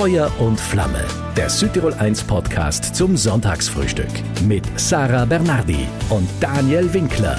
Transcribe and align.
Feuer 0.00 0.32
und 0.38 0.58
Flamme, 0.58 1.04
der 1.36 1.50
Südtirol 1.50 1.92
1 1.92 2.24
Podcast 2.24 2.96
zum 2.96 3.18
Sonntagsfrühstück 3.18 4.08
mit 4.48 4.64
Sarah 4.80 5.26
Bernardi 5.26 5.86
und 6.08 6.26
Daniel 6.40 6.90
Winkler. 6.94 7.38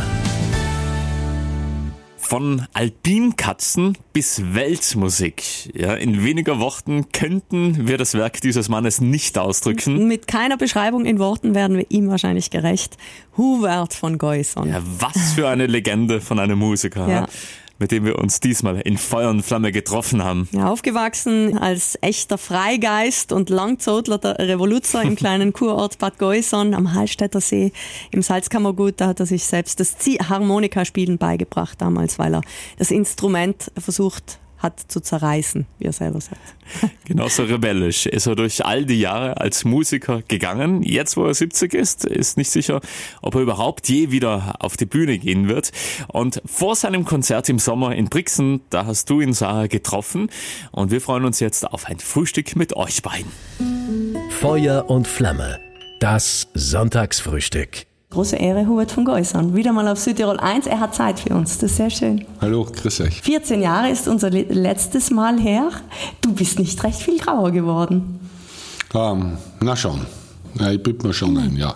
Von 2.18 2.68
Alpinkatzen 2.74 3.98
bis 4.14 4.54
Weltmusik. 4.54 5.76
Ja, 5.76 5.96
in 5.96 6.24
weniger 6.24 6.60
Worten 6.60 7.12
könnten 7.12 7.88
wir 7.88 7.98
das 7.98 8.14
Werk 8.14 8.42
dieses 8.42 8.70
Mannes 8.70 9.02
nicht 9.02 9.40
ausdrücken. 9.40 10.08
Mit 10.08 10.28
keiner 10.28 10.56
Beschreibung 10.56 11.06
in 11.06 11.18
Worten 11.18 11.56
werden 11.56 11.78
wir 11.78 11.88
ihm 11.90 12.10
wahrscheinlich 12.10 12.52
gerecht. 12.52 12.96
Hubert 13.38 13.96
von 13.96 14.20
Goyson. 14.20 14.70
Ja, 14.70 14.84
was 15.00 15.34
für 15.34 15.50
eine 15.50 15.66
Legende 15.66 16.22
von 16.22 16.38
einem 16.38 16.60
Musiker. 16.60 17.10
Ja 17.10 17.28
mit 17.82 17.92
dem 17.92 18.06
wir 18.06 18.20
uns 18.20 18.40
diesmal 18.40 18.80
in 18.80 18.98
Feuer 18.98 19.30
und 19.30 19.42
Flamme 19.42 19.72
getroffen 19.72 20.24
haben. 20.24 20.48
Ja, 20.52 20.68
aufgewachsen 20.68 21.58
als 21.58 21.98
echter 22.02 22.38
Freigeist 22.38 23.32
und 23.32 23.50
langzotler 23.50 24.20
Revoluzer 24.24 25.02
im 25.02 25.16
kleinen 25.18 25.52
Kurort 25.52 25.98
Bad 25.98 26.20
Goyson 26.20 26.76
am 26.76 26.94
Hallstätter 26.94 27.42
See 27.42 27.74
im 28.12 28.22
Salzkammergut. 28.22 29.02
Da 29.02 29.08
hat 29.08 29.20
er 29.20 29.26
sich 29.26 29.44
selbst 29.44 29.80
das 29.80 29.96
Harmonikaspielen 30.30 31.18
beigebracht 31.18 31.82
damals, 31.82 32.20
weil 32.20 32.36
er 32.36 32.42
das 32.78 32.92
Instrument 32.92 33.72
versucht 33.78 34.40
hat 34.62 34.80
zu 34.80 35.00
zerreißen, 35.00 35.66
wie 35.80 35.86
er 35.86 35.94
selber 35.94 36.22
sagt. 36.22 36.40
Genauso 37.06 37.44
rebellisch 37.44 38.06
ist 38.06 38.28
er 38.28 38.36
durch 38.36 38.66
all 38.66 38.86
die 38.86 39.00
Jahre 39.00 39.38
als 39.38 39.66
Musiker 39.66 40.22
gegangen. 40.28 40.84
Jetzt, 40.84 41.18
wo 41.18 41.26
er 41.26 41.34
70 41.34 41.74
ist, 41.74 42.06
ist 42.06 42.38
nicht 42.38 42.52
sicher, 42.52 42.80
ob 43.22 43.36
er 43.36 43.42
überhaupt 43.42 43.90
je 43.90 44.12
wieder 44.12 44.56
auf 44.60 44.78
die 44.78 44.86
Bühne 44.86 45.18
gehen 45.18 45.48
wird. 45.48 45.72
Und 46.08 46.42
vor 46.46 46.76
seinem 46.76 47.06
Konzert 47.06 47.50
im 47.50 47.60
Sommer 47.60 47.96
in 47.96 48.06
Brixen, 48.06 48.62
da 48.70 48.86
hast 48.86 49.10
du 49.10 49.20
ihn, 49.20 49.34
Sarah, 49.34 49.68
getroffen. 49.68 50.30
Und 50.72 50.92
wir 50.92 51.02
freuen 51.02 51.26
uns 51.26 51.40
jetzt 51.40 51.68
auf 51.68 51.86
ein 51.86 52.00
Frühstück 52.00 52.56
mit 52.56 52.76
euch 52.76 53.02
beiden. 53.02 53.32
Feuer 54.40 54.90
und 54.90 55.08
Flamme. 55.08 55.60
Das 56.00 56.48
Sonntagsfrühstück. 56.54 57.91
Große 58.12 58.36
Ehre, 58.36 58.68
Hubert 58.68 58.92
von 58.92 59.06
Geusern. 59.06 59.56
Wieder 59.56 59.72
mal 59.72 59.88
auf 59.88 59.98
Südtirol 59.98 60.38
1. 60.38 60.68
Er 60.68 60.82
hat 60.82 60.94
Zeit 60.94 61.22
für 61.22 61.34
uns. 61.34 61.58
Das 61.60 61.72
ist 61.72 61.78
sehr 61.78 61.90
schön. 61.90 62.26
Hallo, 62.42 62.66
grüß 62.70 63.00
euch. 63.00 63.22
14 63.22 63.62
Jahre 63.62 63.90
ist 63.90 64.10
unser 64.10 64.30
letztes 64.30 65.12
Mal 65.12 65.40
her. 65.40 65.70
Du 66.20 66.34
bist 66.34 66.60
nicht 66.60 66.84
recht 66.84 67.02
viel 67.02 67.18
grauer 67.18 67.52
geworden. 67.52 68.20
Um, 68.94 69.00
ähm, 69.00 69.38
na 69.62 69.78
schon. 69.78 70.06
Ja, 70.56 70.72
ich 70.72 70.84
bitte 70.84 71.08
mir 71.08 71.14
schon 71.14 71.38
ein, 71.38 71.56
ja. 71.56 71.74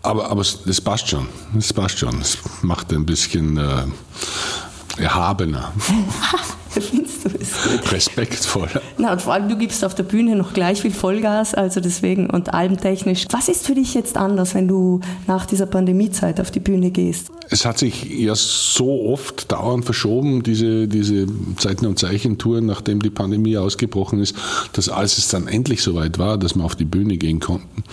Aber, 0.00 0.30
aber 0.30 0.40
das 0.40 0.80
passt 0.80 1.08
schon. 1.08 1.28
Das 1.52 1.70
passt 1.70 1.98
schon. 1.98 2.18
Es 2.22 2.38
macht 2.62 2.90
ein 2.90 3.04
bisschen 3.04 3.58
äh, 3.58 5.02
erhabener. 5.02 5.70
Findest 6.80 7.24
du 7.24 7.28
es 7.40 7.62
gut? 7.62 7.92
Respektvoller. 7.92 8.80
Na, 8.98 9.12
und 9.12 9.22
vor 9.22 9.34
allem, 9.34 9.48
du 9.48 9.56
gibst 9.56 9.84
auf 9.84 9.94
der 9.94 10.04
Bühne 10.04 10.36
noch 10.36 10.52
gleich 10.54 10.82
viel 10.82 10.90
Vollgas, 10.90 11.54
also 11.54 11.80
deswegen 11.80 12.30
und 12.30 12.54
albentechnisch. 12.54 13.26
Was 13.30 13.48
ist 13.48 13.66
für 13.66 13.74
dich 13.74 13.94
jetzt 13.94 14.16
anders, 14.16 14.54
wenn 14.54 14.68
du 14.68 15.00
nach 15.26 15.46
dieser 15.46 15.66
Pandemiezeit 15.66 16.40
auf 16.40 16.50
die 16.50 16.60
Bühne 16.60 16.90
gehst? 16.90 17.30
Es 17.50 17.66
hat 17.66 17.78
sich 17.78 18.04
ja 18.04 18.34
so 18.34 19.06
oft 19.06 19.52
dauernd 19.52 19.84
verschoben, 19.84 20.42
diese, 20.42 20.88
diese 20.88 21.26
Zeiten- 21.56 21.86
und 21.86 21.98
Zeichentouren, 21.98 22.64
nachdem 22.66 23.00
die 23.00 23.10
Pandemie 23.10 23.58
ausgebrochen 23.58 24.20
ist, 24.20 24.34
dass 24.72 24.88
als 24.88 25.18
es 25.18 25.28
dann 25.28 25.48
endlich 25.48 25.82
soweit 25.82 26.18
war, 26.18 26.38
dass 26.38 26.54
wir 26.54 26.64
auf 26.64 26.76
die 26.76 26.84
Bühne 26.84 27.18
gehen 27.18 27.40
konnten, 27.40 27.84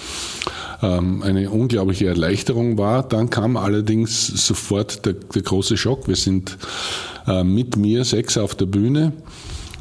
eine 0.88 1.50
unglaubliche 1.50 2.08
Erleichterung 2.08 2.78
war. 2.78 3.04
Dann 3.04 3.30
kam 3.30 3.58
allerdings 3.58 4.28
sofort 4.28 5.06
der, 5.06 5.14
der 5.14 5.42
große 5.42 5.76
Schock. 5.76 6.08
Wir 6.08 6.16
sind 6.16 6.58
äh, 7.28 7.44
mit 7.44 7.76
mir 7.76 8.06
sechs 8.06 8.38
auf 8.38 8.56
der 8.56 8.66
Bühne 8.66 9.14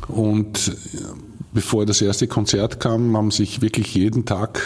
und 0.08 0.72
bevor 1.52 1.86
das 1.86 2.02
erste 2.02 2.26
Konzert 2.26 2.80
kam, 2.80 3.16
haben 3.16 3.30
sich 3.30 3.62
wirklich 3.62 3.94
jeden 3.94 4.24
Tag 4.24 4.60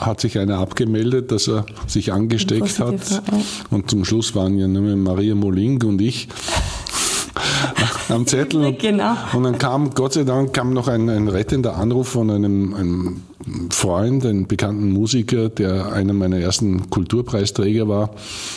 hat 0.00 0.20
sich 0.20 0.38
einer 0.38 0.58
abgemeldet, 0.58 1.32
dass 1.32 1.48
er 1.48 1.66
sich 1.88 2.12
angesteckt 2.12 2.78
hat. 2.78 3.22
Und 3.70 3.90
zum 3.90 4.04
Schluss 4.04 4.34
waren 4.36 4.56
ja 4.56 4.68
nur 4.68 4.94
Maria 4.94 5.34
Moling 5.34 5.82
und 5.82 6.00
ich 6.00 6.28
am 8.08 8.26
Zettel. 8.26 8.64
Und, 8.64 8.78
genau. 8.78 9.14
und 9.32 9.42
dann 9.42 9.58
kam, 9.58 9.90
Gott 9.90 10.12
sei 10.12 10.24
Dank, 10.24 10.52
kam 10.52 10.72
noch 10.72 10.88
ein, 10.88 11.08
ein 11.08 11.28
rettender 11.28 11.76
Anruf 11.76 12.08
von 12.08 12.30
einem, 12.30 12.74
einem 12.74 13.22
Freund, 13.70 14.24
einem 14.24 14.46
bekannten 14.46 14.90
Musiker, 14.90 15.48
der 15.48 15.92
einer 15.92 16.12
meiner 16.12 16.38
ersten 16.38 16.90
Kulturpreisträger 16.90 17.88
war, 17.88 18.10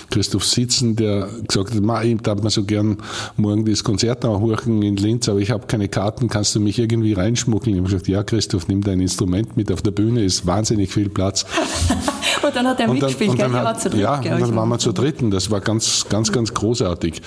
Christoph 0.10 0.46
Sitzen, 0.46 0.96
der 0.96 1.28
gesagt 1.48 1.74
hat, 1.74 1.82
Ma, 1.82 2.04
ich 2.04 2.22
darf 2.22 2.42
mir 2.42 2.50
so 2.50 2.64
gern 2.64 2.98
morgen 3.38 3.66
das 3.66 3.84
Konzert 3.84 4.24
nachhören 4.24 4.82
in 4.82 4.98
Linz, 4.98 5.30
aber 5.30 5.40
ich 5.40 5.52
habe 5.52 5.68
keine 5.68 5.88
Karten, 5.88 6.30
kannst 6.30 6.56
du 6.56 6.60
mich 6.60 6.80
irgendwie 6.80 7.14
reinschmuggeln? 7.14 7.76
Ich 7.76 7.82
habe 7.82 7.90
gesagt, 7.90 8.08
ja 8.08 8.24
Christoph, 8.24 8.68
nimm 8.68 8.82
dein 8.82 9.00
Instrument 9.00 9.58
mit 9.58 9.72
auf 9.72 9.82
der 9.82 9.92
Bühne, 9.92 10.24
ist 10.24 10.46
wahnsinnig 10.46 10.92
viel 10.92 11.10
Platz. 11.10 11.46
und 12.46 12.56
dann 12.56 12.68
hat 12.68 12.80
er 12.80 12.92
mitgespielt, 12.92 13.32
und 13.32 13.42
dann, 13.42 13.52
gell? 13.52 13.62
Hat, 13.62 13.82
zu 13.82 13.90
dritt, 13.90 14.02
ja, 14.02 14.16
und 14.18 14.26
dann 14.26 14.56
waren 14.56 14.70
wir 14.70 14.80
zu 14.80 14.92
dritten, 14.92 15.32
das 15.32 15.52
war 15.52 15.62
ganz, 15.62 16.06
ganz, 16.10 16.32
ganz 16.32 16.54
großartig. 16.54 17.22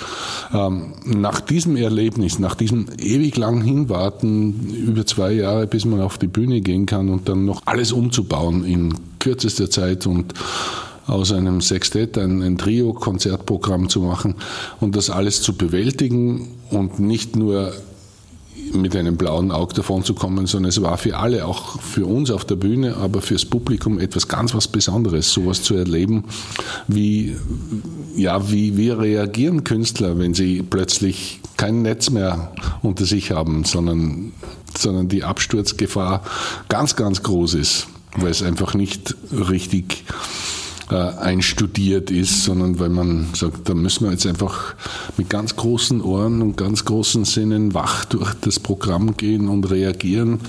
Ähm, 0.52 0.94
nach 1.04 1.40
diesem 1.40 1.76
Erlebnis, 1.76 2.38
nach 2.38 2.54
diesem 2.54 2.86
ewig 2.98 3.36
langen 3.36 3.62
Hinwarten, 3.62 4.68
über 4.70 5.06
zwei 5.06 5.32
Jahre, 5.32 5.66
bis 5.66 5.84
man 5.84 6.00
auf 6.00 6.18
die 6.18 6.26
Bühne 6.26 6.60
gehen 6.60 6.86
kann 6.86 7.08
und 7.08 7.28
dann 7.28 7.44
noch 7.44 7.57
alles 7.64 7.92
umzubauen 7.92 8.64
in 8.64 8.94
kürzester 9.18 9.70
Zeit 9.70 10.06
und 10.06 10.34
aus 11.06 11.32
einem 11.32 11.60
Sextett 11.60 12.18
ein, 12.18 12.42
ein 12.42 12.58
Trio-Konzertprogramm 12.58 13.88
zu 13.88 14.00
machen 14.00 14.34
und 14.80 14.94
das 14.94 15.10
alles 15.10 15.42
zu 15.42 15.54
bewältigen 15.54 16.48
und 16.70 17.00
nicht 17.00 17.34
nur 17.34 17.72
mit 18.72 18.94
einem 18.96 19.16
blauen 19.16 19.50
Auge 19.50 19.74
davon 19.74 20.04
zu 20.04 20.14
kommen, 20.14 20.46
sondern 20.46 20.68
es 20.68 20.82
war 20.82 20.98
für 20.98 21.16
alle, 21.16 21.46
auch 21.46 21.80
für 21.80 22.06
uns 22.06 22.30
auf 22.30 22.44
der 22.44 22.56
Bühne, 22.56 22.96
aber 22.96 23.22
fürs 23.22 23.44
Publikum 23.44 23.98
etwas 23.98 24.28
ganz 24.28 24.54
was 24.54 24.68
Besonderes, 24.68 25.32
sowas 25.32 25.62
zu 25.62 25.74
erleben, 25.74 26.24
wie, 26.86 27.36
ja, 28.16 28.50
wie, 28.50 28.76
wie 28.76 28.90
reagieren 28.90 29.64
Künstler, 29.64 30.18
wenn 30.18 30.34
sie 30.34 30.62
plötzlich 30.62 31.40
kein 31.56 31.82
Netz 31.82 32.10
mehr 32.10 32.52
unter 32.82 33.04
sich 33.04 33.30
haben, 33.30 33.64
sondern, 33.64 34.32
sondern 34.76 35.08
die 35.08 35.24
Absturzgefahr 35.24 36.22
ganz, 36.68 36.96
ganz 36.96 37.22
groß 37.22 37.54
ist, 37.54 37.86
weil 38.16 38.30
es 38.30 38.42
einfach 38.42 38.74
nicht 38.74 39.14
richtig 39.32 40.04
äh, 40.90 40.94
einstudiert 40.94 42.10
ist, 42.10 42.44
sondern 42.44 42.78
weil 42.78 42.88
man 42.88 43.28
sagt, 43.34 43.68
da 43.68 43.74
müssen 43.74 44.06
wir 44.06 44.12
jetzt 44.12 44.26
einfach 44.26 44.74
mit 45.18 45.28
ganz 45.28 45.54
großen 45.54 46.00
Ohren 46.00 46.40
und 46.40 46.56
ganz 46.56 46.86
großen 46.86 47.26
Sinnen 47.26 47.74
wach 47.74 48.06
durch 48.06 48.32
das 48.40 48.58
Programm 48.58 49.14
gehen 49.16 49.48
und 49.48 49.70
reagieren, 49.70 50.40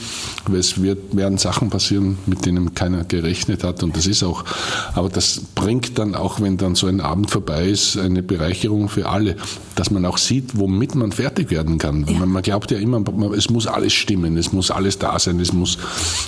weil 0.47 0.59
es 0.59 0.81
wird, 0.81 1.13
werden 1.13 1.38
Sachen 1.38 1.69
passieren, 1.69 2.17
mit 2.25 2.45
denen 2.45 2.73
keiner 2.73 3.03
gerechnet 3.03 3.66
hat 3.66 3.83
und 3.83 3.97
das 3.97 4.07
ist 4.07 4.23
auch, 4.23 4.45
aber 4.94 5.09
das 5.09 5.41
bringt 5.55 6.00
dann 6.00 6.16
auch, 6.16 6.39
wenn 6.39 6.56
dann 6.56 6.75
so 6.75 6.88
ein 6.88 7.01
Abend 7.01 7.29
vorbei 7.31 7.67
ist, 7.67 7.97
eine 7.97 8.23
Bereicherung 8.23 8.88
für 8.88 9.09
alle, 9.09 9.35
dass 9.75 9.91
man 9.91 10.06
auch 10.06 10.17
sieht, 10.17 10.57
womit 10.57 10.95
man 10.95 11.11
fertig 11.11 11.51
werden 11.51 11.79
kann. 11.79 12.06
Ja. 12.07 12.17
Man, 12.17 12.29
man, 12.29 12.44
glaubt 12.44 12.71
ja 12.71 12.77
immer, 12.77 13.03
es 13.35 13.50
muss 13.50 13.67
alles 13.67 13.91
stimmen, 13.91 14.38
es 14.38 14.53
muss 14.53 14.71
alles 14.71 15.00
da 15.00 15.19
sein, 15.19 15.39
es 15.41 15.51
muss 15.51 15.77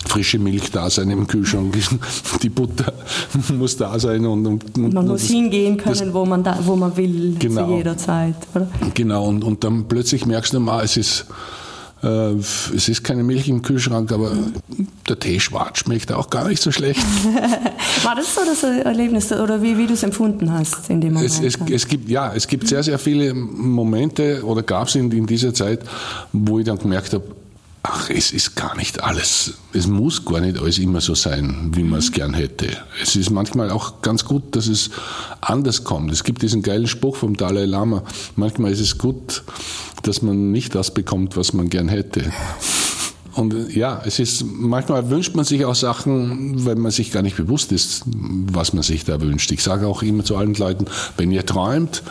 frische 0.06 0.38
Milch 0.38 0.72
da 0.72 0.90
sein 0.90 1.10
im 1.12 1.28
Kühlschrank, 1.28 1.78
die 2.44 2.50
Butter 2.50 2.92
muss 3.58 3.78
da 3.78 3.98
sein 3.98 4.01
und, 4.06 4.46
und, 4.46 4.78
und 4.78 4.94
man 4.94 5.08
muss 5.08 5.22
das, 5.22 5.32
hingehen 5.32 5.78
können, 5.78 6.00
das, 6.00 6.14
wo 6.14 6.26
man 6.26 6.44
da, 6.44 6.58
wo 6.64 6.76
man 6.76 6.96
will 6.98 7.36
genau, 7.40 7.68
zu 7.68 7.76
jeder 7.76 7.98
Zeit. 7.98 8.36
Oder? 8.54 8.68
Genau 8.94 9.26
und, 9.28 9.44
und 9.44 9.64
dann 9.64 9.86
plötzlich 9.88 10.26
merkst 10.26 10.54
du 10.54 10.60
mal, 10.60 10.84
es 10.84 10.98
ist 10.98 11.26
äh, 12.04 12.34
es 12.34 12.90
ist 12.90 13.04
keine 13.04 13.24
Milch 13.24 13.48
im 13.48 13.62
Kühlschrank, 13.62 14.12
aber 14.12 14.32
der 15.08 15.20
Tee 15.20 15.40
schwarz 15.40 15.80
schmeckt 15.80 16.12
auch 16.12 16.30
gar 16.30 16.48
nicht 16.48 16.62
so 16.62 16.72
schlecht. 16.72 17.02
War 18.04 18.16
das 18.16 18.34
so 18.34 18.42
das 18.46 18.64
Erlebnis 18.64 19.32
oder 19.32 19.62
wie, 19.62 19.78
wie 19.78 19.86
du 19.86 19.94
es 19.94 20.04
empfunden 20.04 20.52
hast 20.52 20.90
in 20.90 21.02
dem 21.02 21.14
Moment? 21.14 21.32
Es, 21.32 21.40
es, 21.40 21.60
es, 21.70 21.88
gibt, 21.88 22.10
ja, 22.10 22.34
es 22.34 22.48
gibt 22.48 22.68
sehr, 22.68 22.82
sehr 22.82 22.98
viele 22.98 23.34
Momente 23.34 24.44
oder 24.44 24.64
gab 24.64 24.88
es 24.88 24.96
in, 24.96 25.12
in 25.12 25.28
dieser 25.28 25.54
Zeit, 25.54 25.82
wo 26.34 26.60
ich 26.60 26.66
dann 26.66 26.80
gemerkt 26.80 27.14
habe, 27.14 27.24
ach, 27.84 28.10
es 28.10 28.32
ist 28.32 28.56
gar 28.56 28.76
nicht 28.76 29.04
alles, 29.04 29.54
es 29.74 29.88
muss 29.88 30.24
gar 30.26 30.42
nicht 30.42 30.60
alles 30.60 30.78
immer 30.78 31.02
so 31.02 31.16
sein, 31.16 31.72
wie 31.74 31.84
man 31.84 32.00
es 32.00 32.12
gern 32.12 32.34
hätte. 32.34 32.68
Es 33.02 33.16
ist 33.16 33.30
manchmal 33.32 33.72
auch 33.72 34.02
ganz 34.02 34.26
gut, 34.26 34.56
dass 34.56 34.68
es 34.68 34.92
anders 35.42 35.84
kommt. 35.84 36.12
Es 36.12 36.24
gibt 36.24 36.42
diesen 36.42 36.62
geilen 36.62 36.88
Spruch 36.88 37.16
vom 37.16 37.36
Dalai 37.36 37.66
Lama. 37.66 38.04
Manchmal 38.36 38.72
ist 38.72 38.82
es 38.82 38.98
gut, 38.98 39.44
dass 40.04 40.22
man 40.22 40.52
nicht 40.52 40.76
das 40.76 40.94
bekommt, 40.94 41.38
was 41.38 41.54
man 41.54 41.70
gern 41.70 41.88
hätte. 41.88 42.32
Und 43.34 43.74
ja, 43.74 44.02
es 44.06 44.20
ist, 44.20 44.44
manchmal 44.46 45.10
wünscht 45.10 45.36
man 45.36 45.46
sich 45.46 45.64
auch 45.64 45.76
Sachen, 45.76 46.66
wenn 46.66 46.80
man 46.80 46.92
sich 46.92 47.12
gar 47.12 47.22
nicht 47.22 47.38
bewusst 47.38 47.72
ist, 47.72 48.04
was 48.06 48.74
man 48.74 48.84
sich 48.84 49.06
da 49.06 49.22
wünscht. 49.22 49.52
Ich 49.52 49.64
sage 49.64 49.88
auch 49.88 50.04
immer 50.04 50.26
zu 50.26 50.36
allen 50.36 50.54
Leuten, 50.54 50.86
wenn 51.18 51.32
ihr 51.32 51.46
träumt 51.46 52.04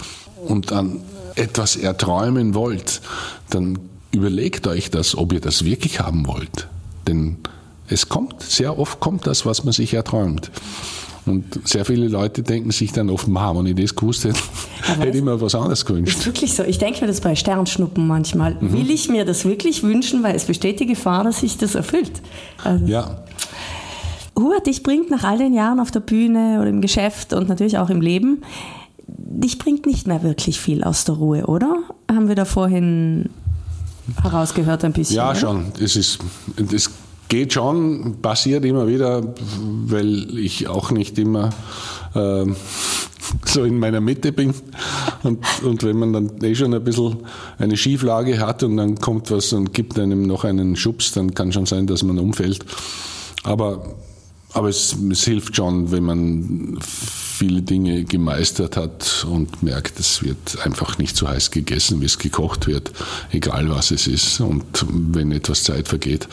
und 0.46 0.72
an 0.72 1.02
etwas 1.34 1.76
erträumen 1.76 2.54
wollt, 2.54 3.02
dann 3.50 3.78
überlegt 4.12 4.66
euch 4.66 4.90
das, 4.90 5.16
ob 5.16 5.32
ihr 5.32 5.40
das 5.40 5.64
wirklich 5.64 6.00
haben 6.00 6.26
wollt. 6.26 6.68
Denn 7.06 7.36
es 7.88 8.08
kommt, 8.08 8.42
sehr 8.42 8.78
oft 8.78 9.00
kommt 9.00 9.26
das, 9.26 9.46
was 9.46 9.64
man 9.64 9.72
sich 9.72 9.94
erträumt. 9.94 10.50
Und 11.26 11.68
sehr 11.68 11.84
viele 11.84 12.08
Leute 12.08 12.42
denken 12.42 12.70
sich 12.70 12.92
dann 12.92 13.10
oft, 13.10 13.28
Ma, 13.28 13.54
wenn 13.54 13.66
ich 13.66 13.74
das 13.74 13.94
gewusst 13.94 14.24
hätte, 14.24 14.40
hätte 14.98 15.18
ich 15.18 15.22
mir 15.22 15.40
was 15.40 15.54
anderes 15.54 15.84
gewünscht. 15.84 16.18
Ist 16.18 16.26
wirklich 16.26 16.54
so. 16.54 16.62
Ich 16.64 16.78
denke 16.78 17.02
mir 17.02 17.06
das 17.06 17.20
bei 17.20 17.34
Sternschnuppen 17.34 18.06
manchmal. 18.06 18.56
Mhm. 18.60 18.72
Will 18.72 18.90
ich 18.90 19.08
mir 19.08 19.24
das 19.24 19.44
wirklich 19.44 19.82
wünschen, 19.82 20.22
weil 20.22 20.34
es 20.34 20.44
besteht 20.44 20.80
die 20.80 20.86
Gefahr, 20.86 21.24
dass 21.24 21.40
sich 21.40 21.58
das 21.58 21.74
erfüllt. 21.74 22.22
Also 22.64 22.86
ja. 22.86 23.22
Hubert, 24.38 24.66
dich 24.66 24.82
bringt 24.82 25.10
nach 25.10 25.24
all 25.24 25.38
den 25.38 25.52
Jahren 25.52 25.80
auf 25.80 25.90
der 25.90 26.00
Bühne 26.00 26.58
oder 26.60 26.70
im 26.70 26.80
Geschäft 26.80 27.32
und 27.34 27.48
natürlich 27.48 27.76
auch 27.76 27.90
im 27.90 28.00
Leben, 28.00 28.42
dich 29.06 29.58
bringt 29.58 29.86
nicht 29.86 30.06
mehr 30.06 30.22
wirklich 30.22 30.60
viel 30.60 30.84
aus 30.84 31.04
der 31.04 31.16
Ruhe, 31.16 31.46
oder? 31.46 31.82
Haben 32.10 32.28
wir 32.28 32.34
da 32.34 32.44
vorhin 32.44 33.28
herausgehört 34.22 34.84
ein 34.84 34.92
bisschen? 34.92 35.16
Ja, 35.16 35.34
schon. 35.34 35.72
Das 35.78 35.96
ist, 35.96 36.18
das 36.56 36.90
geht 37.28 37.52
schon, 37.52 38.16
passiert 38.20 38.64
immer 38.64 38.86
wieder, 38.86 39.22
weil 39.86 40.38
ich 40.38 40.68
auch 40.68 40.90
nicht 40.90 41.18
immer 41.18 41.50
äh, 42.14 42.44
so 43.44 43.64
in 43.64 43.78
meiner 43.78 44.00
Mitte 44.00 44.32
bin. 44.32 44.52
Und, 45.22 45.44
und 45.62 45.82
wenn 45.82 45.98
man 45.98 46.12
dann 46.12 46.42
eh 46.42 46.54
schon 46.54 46.74
ein 46.74 46.84
bisschen 46.84 47.18
eine 47.58 47.76
Schieflage 47.76 48.40
hat 48.40 48.62
und 48.62 48.76
dann 48.76 48.96
kommt 48.96 49.30
was 49.30 49.52
und 49.52 49.72
gibt 49.72 49.98
einem 49.98 50.22
noch 50.22 50.44
einen 50.44 50.76
Schubs, 50.76 51.12
dann 51.12 51.34
kann 51.34 51.52
schon 51.52 51.66
sein, 51.66 51.86
dass 51.86 52.02
man 52.02 52.18
umfällt. 52.18 52.64
Aber 53.44 53.96
aber 54.52 54.68
es, 54.68 54.96
es, 55.10 55.24
hilft 55.24 55.56
schon, 55.56 55.92
wenn 55.92 56.04
man 56.04 56.78
viele 56.80 57.62
Dinge 57.62 58.04
gemeistert 58.04 58.76
hat 58.76 59.26
und 59.30 59.62
merkt, 59.62 60.00
es 60.00 60.22
wird 60.22 60.64
einfach 60.64 60.98
nicht 60.98 61.16
so 61.16 61.28
heiß 61.28 61.50
gegessen, 61.50 62.00
wie 62.00 62.06
es 62.06 62.18
gekocht 62.18 62.66
wird, 62.66 62.92
egal 63.30 63.70
was 63.70 63.90
es 63.92 64.06
ist. 64.06 64.40
Und 64.40 64.64
wenn 64.88 65.32
etwas 65.32 65.64
Zeit 65.64 65.88
vergeht, 65.88 66.28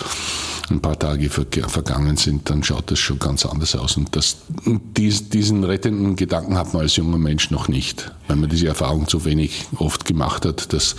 ein 0.70 0.82
paar 0.82 0.98
Tage 0.98 1.30
vergangen 1.30 2.18
sind, 2.18 2.50
dann 2.50 2.64
schaut 2.64 2.92
das 2.92 3.00
schon 3.00 3.20
ganz 3.20 3.46
anders 3.46 3.76
aus. 3.76 3.98
Und 3.98 4.16
das, 4.16 4.38
diesen 4.66 5.64
rettenden 5.64 6.16
Gedanken 6.16 6.58
hat 6.58 6.74
man 6.74 6.84
als 6.84 6.96
junger 6.96 7.18
Mensch 7.18 7.52
noch 7.52 7.68
nicht, 7.68 8.12
weil 8.28 8.38
man 8.38 8.50
diese 8.50 8.68
Erfahrung 8.68 9.08
zu 9.08 9.24
wenig 9.26 9.66
oft 9.78 10.06
gemacht 10.06 10.46
hat, 10.46 10.74
dass 10.74 10.96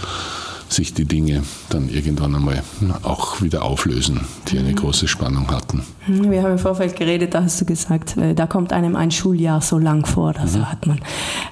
sich 0.69 0.94
die 0.94 1.05
Dinge 1.05 1.43
dann 1.70 1.88
irgendwann 1.88 2.35
einmal 2.35 2.62
auch 3.03 3.41
wieder 3.41 3.65
auflösen, 3.65 4.20
die 4.49 4.59
eine 4.59 4.70
mhm. 4.70 4.76
große 4.76 5.09
Spannung 5.09 5.50
hatten. 5.50 5.82
Mhm, 6.06 6.31
wir 6.31 6.43
haben 6.43 6.53
im 6.53 6.59
Vorfeld 6.59 6.97
geredet, 6.97 7.35
da 7.35 7.43
hast 7.43 7.61
du 7.61 7.65
gesagt, 7.65 8.17
äh, 8.17 8.35
da 8.35 8.47
kommt 8.47 8.73
einem 8.73 8.97
ein 8.97 9.11
Schuljahr 9.11 9.61
so 9.61 9.79
lang 9.79 10.06
vor, 10.06 10.32
das 10.32 10.56
mhm. 10.56 10.70
hat 10.70 10.87
man 10.87 11.00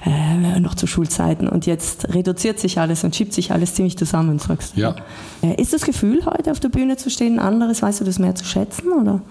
äh, 0.05 0.59
noch 0.59 0.75
zu 0.75 0.87
Schulzeiten 0.87 1.47
und 1.47 1.65
jetzt 1.65 2.13
reduziert 2.13 2.59
sich 2.59 2.79
alles 2.79 3.03
und 3.03 3.15
schiebt 3.15 3.33
sich 3.33 3.51
alles 3.51 3.73
ziemlich 3.73 3.97
zusammen, 3.97 4.39
sagst 4.39 4.75
du. 4.75 4.81
Ja. 4.81 4.95
Äh, 5.41 5.61
ist 5.61 5.73
das 5.73 5.81
Gefühl, 5.81 6.25
heute 6.25 6.51
auf 6.51 6.59
der 6.59 6.69
Bühne 6.69 6.97
zu 6.97 7.09
stehen, 7.09 7.39
anderes? 7.39 7.81
Weißt 7.81 8.01
du 8.01 8.05
das 8.05 8.19
mehr 8.19 8.35
zu 8.35 8.45
schätzen 8.45 8.91
oder? 8.91 9.21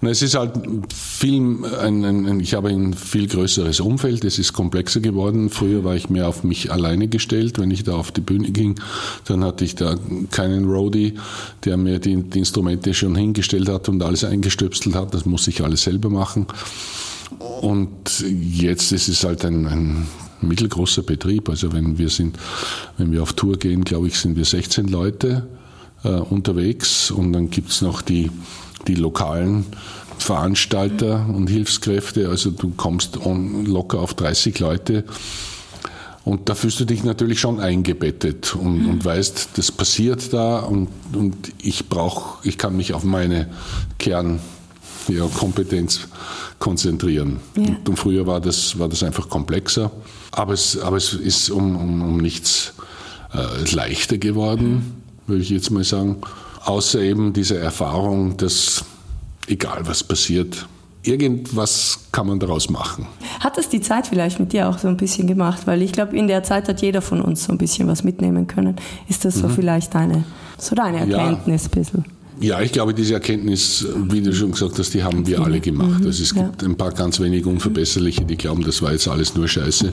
Na, 0.00 0.10
es 0.10 0.22
ist 0.22 0.34
halt 0.34 0.52
viel, 0.92 1.64
ein, 1.80 2.04
ein, 2.04 2.40
ich 2.40 2.54
habe 2.54 2.68
ein 2.68 2.94
viel 2.94 3.28
größeres 3.28 3.80
Umfeld, 3.80 4.24
es 4.24 4.38
ist 4.38 4.52
komplexer 4.52 5.00
geworden. 5.00 5.48
Früher 5.48 5.84
war 5.84 5.94
ich 5.94 6.10
mehr 6.10 6.28
auf 6.28 6.44
mich 6.44 6.72
alleine 6.72 7.08
gestellt. 7.08 7.58
Wenn 7.58 7.70
ich 7.70 7.84
da 7.84 7.94
auf 7.94 8.10
die 8.10 8.20
Bühne 8.20 8.50
ging, 8.50 8.80
dann 9.26 9.44
hatte 9.44 9.64
ich 9.64 9.74
da 9.74 9.96
keinen 10.30 10.64
Roadie, 10.64 11.14
der 11.64 11.76
mir 11.76 11.98
die, 11.98 12.16
die 12.16 12.40
Instrumente 12.40 12.94
schon 12.94 13.14
hingestellt 13.14 13.68
hat 13.68 13.88
und 13.88 14.02
alles 14.02 14.24
eingestöpselt 14.24 14.94
hat. 14.94 15.14
Das 15.14 15.24
muss 15.24 15.46
ich 15.46 15.62
alles 15.62 15.82
selber 15.82 16.10
machen. 16.10 16.46
Und 17.60 18.24
jetzt 18.28 18.92
ist 18.92 19.08
es 19.08 19.24
halt 19.24 19.44
ein, 19.44 19.66
ein 19.66 20.06
mittelgroßer 20.40 21.02
Betrieb. 21.02 21.48
Also 21.48 21.72
wenn 21.72 21.98
wir 21.98 22.08
sind, 22.08 22.38
wenn 22.98 23.12
wir 23.12 23.22
auf 23.22 23.32
Tour 23.32 23.56
gehen, 23.58 23.84
glaube 23.84 24.08
ich, 24.08 24.18
sind 24.18 24.36
wir 24.36 24.44
16 24.44 24.88
Leute 24.88 25.46
äh, 26.04 26.08
unterwegs 26.08 27.10
und 27.10 27.32
dann 27.32 27.50
gibt 27.50 27.70
es 27.70 27.82
noch 27.82 28.02
die 28.02 28.30
die 28.86 28.94
lokalen 28.94 29.66
Veranstalter 30.18 31.26
und 31.28 31.48
Hilfskräfte. 31.48 32.28
Also 32.28 32.50
du 32.50 32.72
kommst 32.76 33.18
locker 33.24 34.00
auf 34.00 34.14
30 34.14 34.58
Leute. 34.60 35.04
Und 36.24 36.48
da 36.48 36.54
fühlst 36.54 36.78
du 36.78 36.84
dich 36.84 37.02
natürlich 37.02 37.40
schon 37.40 37.58
eingebettet 37.58 38.54
und, 38.54 38.86
und 38.86 39.04
weißt, 39.04 39.48
das 39.54 39.72
passiert 39.72 40.32
da 40.32 40.60
und, 40.60 40.86
und 41.12 41.52
ich 41.60 41.88
brauche, 41.88 42.46
ich 42.46 42.58
kann 42.58 42.76
mich 42.76 42.94
auf 42.94 43.02
meine 43.02 43.48
Kernkompetenz 43.98 45.96
ja, 45.96 46.06
konzentrieren. 46.60 47.40
Ja. 47.56 47.64
Und, 47.64 47.88
und, 47.88 47.96
früher 47.96 48.24
war 48.24 48.40
das, 48.40 48.78
war 48.78 48.88
das 48.88 49.02
einfach 49.02 49.28
komplexer. 49.28 49.90
Aber 50.30 50.52
es, 50.52 50.78
aber 50.78 50.96
es 50.96 51.12
ist 51.12 51.50
um, 51.50 51.74
um, 51.74 52.02
um 52.02 52.18
nichts 52.18 52.74
äh, 53.34 53.74
leichter 53.74 54.18
geworden, 54.18 55.02
würde 55.26 55.42
ich 55.42 55.50
jetzt 55.50 55.72
mal 55.72 55.82
sagen 55.82 56.18
außer 56.64 57.00
eben 57.00 57.32
diese 57.32 57.58
Erfahrung, 57.58 58.36
dass 58.36 58.84
egal 59.46 59.80
was 59.84 60.02
passiert, 60.02 60.66
irgendwas 61.02 62.06
kann 62.12 62.26
man 62.26 62.38
daraus 62.38 62.70
machen. 62.70 63.06
Hat 63.40 63.58
es 63.58 63.68
die 63.68 63.80
Zeit 63.80 64.06
vielleicht 64.06 64.38
mit 64.38 64.52
dir 64.52 64.68
auch 64.68 64.78
so 64.78 64.88
ein 64.88 64.96
bisschen 64.96 65.26
gemacht? 65.26 65.66
Weil 65.66 65.82
ich 65.82 65.92
glaube, 65.92 66.16
in 66.16 66.28
der 66.28 66.42
Zeit 66.42 66.68
hat 66.68 66.80
jeder 66.80 67.02
von 67.02 67.20
uns 67.20 67.44
so 67.44 67.52
ein 67.52 67.58
bisschen 67.58 67.88
was 67.88 68.04
mitnehmen 68.04 68.46
können. 68.46 68.76
Ist 69.08 69.24
das 69.24 69.36
so 69.36 69.48
mhm. 69.48 69.52
vielleicht 69.52 69.94
deine, 69.94 70.24
so 70.58 70.74
deine 70.74 71.00
Erkenntnis 71.00 71.64
ja. 71.64 71.68
ein 71.68 71.70
bisschen? 71.70 72.04
Ja, 72.42 72.60
ich 72.60 72.72
glaube, 72.72 72.92
diese 72.92 73.14
Erkenntnis, 73.14 73.86
wie 74.08 74.20
du 74.20 74.34
schon 74.34 74.50
gesagt 74.50 74.76
hast, 74.76 74.92
die 74.94 75.04
haben 75.04 75.24
wir 75.28 75.40
alle 75.40 75.60
gemacht. 75.60 76.00
Mhm, 76.00 76.06
also 76.06 76.22
es 76.22 76.34
gibt 76.34 76.62
ja. 76.62 76.68
ein 76.68 76.76
paar 76.76 76.90
ganz 76.90 77.20
wenige 77.20 77.48
Unverbesserliche, 77.48 78.24
die 78.24 78.36
glauben, 78.36 78.64
das 78.64 78.82
war 78.82 78.90
jetzt 78.90 79.06
alles 79.06 79.36
nur 79.36 79.46
Scheiße. 79.46 79.92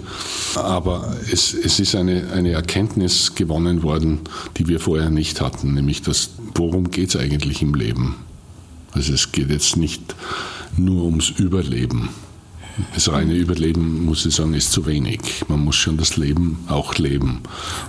Aber 0.55 1.15
es, 1.31 1.53
es 1.53 1.79
ist 1.79 1.95
eine, 1.95 2.31
eine 2.33 2.51
Erkenntnis 2.51 3.35
gewonnen 3.35 3.83
worden, 3.83 4.21
die 4.57 4.67
wir 4.67 4.79
vorher 4.79 5.11
nicht 5.11 5.41
hatten, 5.41 5.75
nämlich 5.75 6.01
das, 6.01 6.31
worum 6.55 6.89
geht 6.89 7.09
es 7.09 7.15
eigentlich 7.17 7.61
im 7.61 7.75
Leben? 7.75 8.15
Also 8.93 9.13
es 9.13 9.31
geht 9.31 9.51
jetzt 9.51 9.77
nicht 9.77 10.15
nur 10.75 11.05
ums 11.05 11.29
Überleben. 11.29 12.09
Das 12.95 13.11
reine 13.11 13.35
Überleben, 13.35 14.05
muss 14.05 14.25
ich 14.25 14.33
sagen, 14.33 14.55
ist 14.55 14.71
zu 14.71 14.87
wenig. 14.87 15.19
Man 15.49 15.59
muss 15.59 15.75
schon 15.75 15.97
das 15.97 16.17
Leben 16.17 16.59
auch 16.67 16.95
leben 16.95 17.41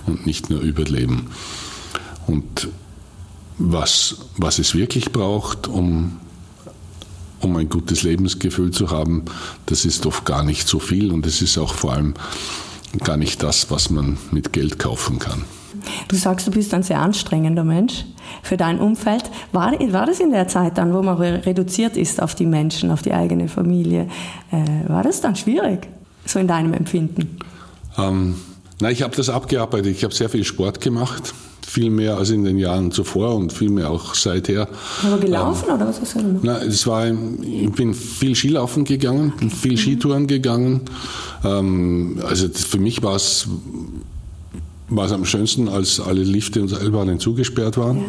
und 0.05 0.27
nicht 0.27 0.51
nur 0.51 0.61
überleben. 0.61 1.27
Und 2.27 2.67
was, 3.61 4.17
was 4.37 4.59
es 4.59 4.75
wirklich 4.75 5.11
braucht, 5.11 5.67
um, 5.67 6.19
um 7.39 7.55
ein 7.55 7.69
gutes 7.69 8.03
Lebensgefühl 8.03 8.71
zu 8.71 8.89
haben, 8.89 9.25
das 9.67 9.85
ist 9.85 10.05
oft 10.05 10.25
gar 10.25 10.43
nicht 10.43 10.67
so 10.67 10.79
viel 10.79 11.11
und 11.11 11.25
es 11.25 11.41
ist 11.41 11.57
auch 11.57 11.73
vor 11.73 11.93
allem 11.93 12.13
gar 13.03 13.17
nicht 13.17 13.41
das, 13.43 13.69
was 13.69 13.89
man 13.89 14.17
mit 14.31 14.51
Geld 14.53 14.79
kaufen 14.79 15.19
kann. 15.19 15.43
Du 16.07 16.15
sagst, 16.15 16.45
du 16.45 16.51
bist 16.51 16.73
ein 16.73 16.83
sehr 16.83 16.99
anstrengender 16.99 17.63
Mensch 17.63 18.05
für 18.43 18.57
dein 18.57 18.79
Umfeld. 18.79 19.23
War, 19.51 19.71
war 19.71 20.05
das 20.05 20.19
in 20.19 20.31
der 20.31 20.47
Zeit 20.47 20.77
dann, 20.77 20.93
wo 20.93 21.01
man 21.01 21.17
reduziert 21.17 21.97
ist 21.97 22.21
auf 22.21 22.35
die 22.35 22.45
Menschen, 22.45 22.91
auf 22.91 23.01
die 23.01 23.13
eigene 23.13 23.47
Familie, 23.47 24.07
äh, 24.51 24.89
war 24.89 25.03
das 25.03 25.21
dann 25.21 25.35
schwierig, 25.35 25.87
so 26.25 26.39
in 26.39 26.47
deinem 26.47 26.73
Empfinden? 26.73 27.37
Ähm, 27.97 28.35
na, 28.79 28.91
ich 28.91 29.01
habe 29.01 29.15
das 29.15 29.29
abgearbeitet. 29.29 29.95
Ich 29.95 30.03
habe 30.03 30.13
sehr 30.13 30.29
viel 30.29 30.43
Sport 30.43 30.81
gemacht 30.81 31.33
viel 31.71 31.89
mehr 31.89 32.17
als 32.17 32.31
in 32.31 32.43
den 32.43 32.57
Jahren 32.57 32.91
zuvor 32.91 33.35
und 33.35 33.53
viel 33.53 33.69
mehr 33.69 33.89
auch 33.89 34.13
seither. 34.13 34.67
Aber 35.03 35.17
gelaufen 35.17 35.65
ähm, 35.69 35.75
oder 35.75 35.87
was 35.87 36.01
hast 36.01 36.15
du 36.15 36.19
gemacht? 36.19 36.41
Na, 36.43 36.57
es 36.57 36.85
war, 36.85 37.07
ich 37.07 37.71
bin 37.71 37.93
viel 37.93 38.35
Skilaufen 38.35 38.83
gegangen, 38.83 39.33
viel 39.49 39.73
mhm. 39.73 39.77
Skitouren 39.77 40.27
gegangen. 40.27 40.81
Ähm, 41.45 42.19
also 42.27 42.49
für 42.49 42.77
mich 42.77 43.01
war 43.03 43.15
es 43.15 43.47
war 44.89 45.05
es 45.05 45.13
am 45.13 45.23
schönsten, 45.23 45.69
als 45.69 46.01
alle 46.01 46.21
Lifte 46.21 46.61
und 46.61 46.67
Seilbahnen 46.67 47.17
zugesperrt 47.17 47.77
waren. 47.77 47.99
Ja. 47.99 48.03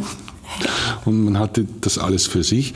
Und 1.05 1.25
man 1.25 1.39
hatte 1.39 1.67
das 1.81 1.99
alles 1.99 2.27
für 2.27 2.43
sich. 2.45 2.75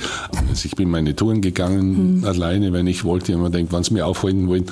Also 0.48 0.66
ich 0.66 0.76
bin 0.76 0.90
meine 0.90 1.14
Touren 1.14 1.40
gegangen, 1.40 2.18
mhm. 2.18 2.24
alleine, 2.24 2.72
wenn 2.72 2.86
ich 2.86 3.04
wollte. 3.04 3.34
Und 3.34 3.42
man 3.42 3.52
denkt, 3.52 3.72
wenn 3.72 3.82
sie 3.82 3.94
mir 3.94 4.06
aufhalten 4.06 4.48
wollen, 4.48 4.66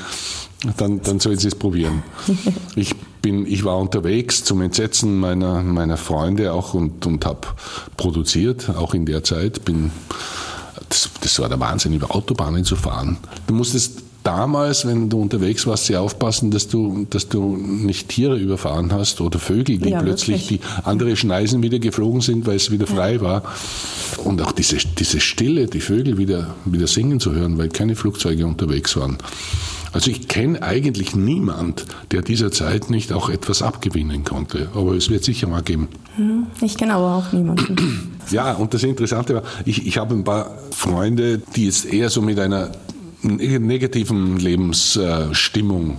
dann, 0.76 1.02
dann 1.02 1.20
sollen 1.20 1.38
sie 1.38 1.48
es 1.48 1.54
probieren. 1.54 2.02
Ich 2.76 2.96
bin, 3.22 3.46
ich 3.46 3.64
war 3.64 3.78
unterwegs 3.78 4.44
zum 4.44 4.60
Entsetzen 4.60 5.18
meiner, 5.18 5.62
meiner 5.62 5.96
Freunde 5.96 6.52
auch 6.52 6.74
und, 6.74 7.06
und 7.06 7.24
habe 7.24 7.48
produziert, 7.96 8.68
auch 8.68 8.94
in 8.94 9.06
der 9.06 9.24
Zeit. 9.24 9.64
Bin, 9.64 9.92
das, 10.88 11.08
das 11.20 11.38
war 11.38 11.48
der 11.48 11.60
Wahnsinn, 11.60 11.94
über 11.94 12.14
Autobahnen 12.14 12.64
zu 12.64 12.76
fahren. 12.76 13.16
Du 13.46 13.54
musstest 13.54 14.03
damals, 14.24 14.86
wenn 14.86 15.08
du 15.08 15.20
unterwegs 15.20 15.66
warst, 15.66 15.86
sehr 15.86 16.00
aufpassen, 16.00 16.50
dass 16.50 16.66
du, 16.66 17.06
dass 17.08 17.28
du 17.28 17.56
nicht 17.56 18.08
Tiere 18.08 18.36
überfahren 18.36 18.92
hast 18.92 19.20
oder 19.20 19.38
Vögel, 19.38 19.78
die 19.78 19.90
ja, 19.90 20.00
plötzlich 20.00 20.50
wirklich. 20.50 20.60
die 20.60 20.84
andere 20.84 21.16
Schneisen 21.16 21.62
wieder 21.62 21.78
geflogen 21.78 22.20
sind, 22.20 22.46
weil 22.46 22.56
es 22.56 22.70
wieder 22.70 22.86
frei 22.86 23.14
ja. 23.14 23.20
war. 23.20 23.42
Und 24.24 24.42
auch 24.42 24.52
diese, 24.52 24.78
diese 24.98 25.20
Stille, 25.20 25.66
die 25.66 25.80
Vögel 25.80 26.18
wieder, 26.18 26.54
wieder 26.64 26.86
singen 26.86 27.20
zu 27.20 27.32
hören, 27.32 27.58
weil 27.58 27.68
keine 27.68 27.94
Flugzeuge 27.94 28.46
unterwegs 28.46 28.96
waren. 28.96 29.18
Also 29.92 30.10
ich 30.10 30.26
kenne 30.26 30.60
eigentlich 30.60 31.14
niemand, 31.14 31.86
der 32.10 32.22
dieser 32.22 32.50
Zeit 32.50 32.90
nicht 32.90 33.12
auch 33.12 33.28
etwas 33.28 33.62
abgewinnen 33.62 34.24
konnte. 34.24 34.68
Aber 34.74 34.94
es 34.94 35.08
wird 35.08 35.22
sicher 35.22 35.46
mal 35.46 35.62
geben. 35.62 35.86
Hm, 36.16 36.46
ich 36.60 36.76
kenne 36.76 36.94
aber 36.94 37.14
auch 37.14 37.32
niemanden. 37.32 38.10
Ja, 38.30 38.54
und 38.54 38.72
das 38.72 38.82
Interessante 38.82 39.34
war, 39.34 39.42
ich, 39.66 39.86
ich 39.86 39.98
habe 39.98 40.14
ein 40.14 40.24
paar 40.24 40.58
Freunde, 40.70 41.42
die 41.54 41.66
jetzt 41.66 41.84
eher 41.84 42.08
so 42.08 42.22
mit 42.22 42.40
einer 42.40 42.70
negativen 43.24 44.38
Lebensstimmung 44.38 45.98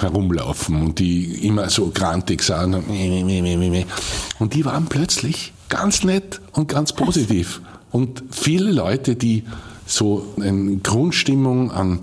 herumlaufen 0.00 0.82
und 0.82 0.98
die 0.98 1.46
immer 1.46 1.70
so 1.70 1.90
grantig 1.94 2.42
sahen 2.42 2.74
und 2.74 4.54
die 4.54 4.64
waren 4.64 4.86
plötzlich 4.86 5.52
ganz 5.68 6.04
nett 6.04 6.40
und 6.52 6.68
ganz 6.68 6.92
positiv. 6.92 7.60
Und 7.90 8.24
viele 8.30 8.72
Leute, 8.72 9.16
die 9.16 9.44
so 9.86 10.34
eine 10.40 10.76
Grundstimmung 10.78 11.70
an 11.70 12.00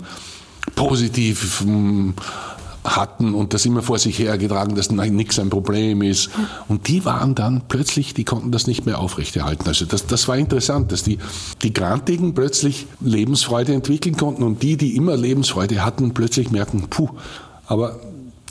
positiv 0.76 1.64
hatten 2.84 3.34
und 3.34 3.52
das 3.52 3.66
immer 3.66 3.82
vor 3.82 3.98
sich 3.98 4.18
hergetragen, 4.18 4.74
dass 4.74 4.90
nichts 4.90 5.38
ein 5.38 5.50
Problem 5.50 6.02
ist. 6.02 6.30
Und 6.68 6.88
die 6.88 7.04
waren 7.04 7.34
dann 7.34 7.62
plötzlich, 7.68 8.14
die 8.14 8.24
konnten 8.24 8.52
das 8.52 8.66
nicht 8.66 8.86
mehr 8.86 8.98
aufrechterhalten. 8.98 9.66
Also 9.66 9.84
das, 9.84 10.06
das 10.06 10.28
war 10.28 10.36
interessant, 10.36 10.92
dass 10.92 11.02
die, 11.02 11.18
die 11.62 11.72
Grantigen 11.72 12.34
plötzlich 12.34 12.86
Lebensfreude 13.00 13.74
entwickeln 13.74 14.16
konnten 14.16 14.42
und 14.42 14.62
die, 14.62 14.76
die 14.76 14.96
immer 14.96 15.16
Lebensfreude 15.16 15.84
hatten, 15.84 16.14
plötzlich 16.14 16.50
merken, 16.50 16.86
puh, 16.88 17.08
aber 17.66 18.00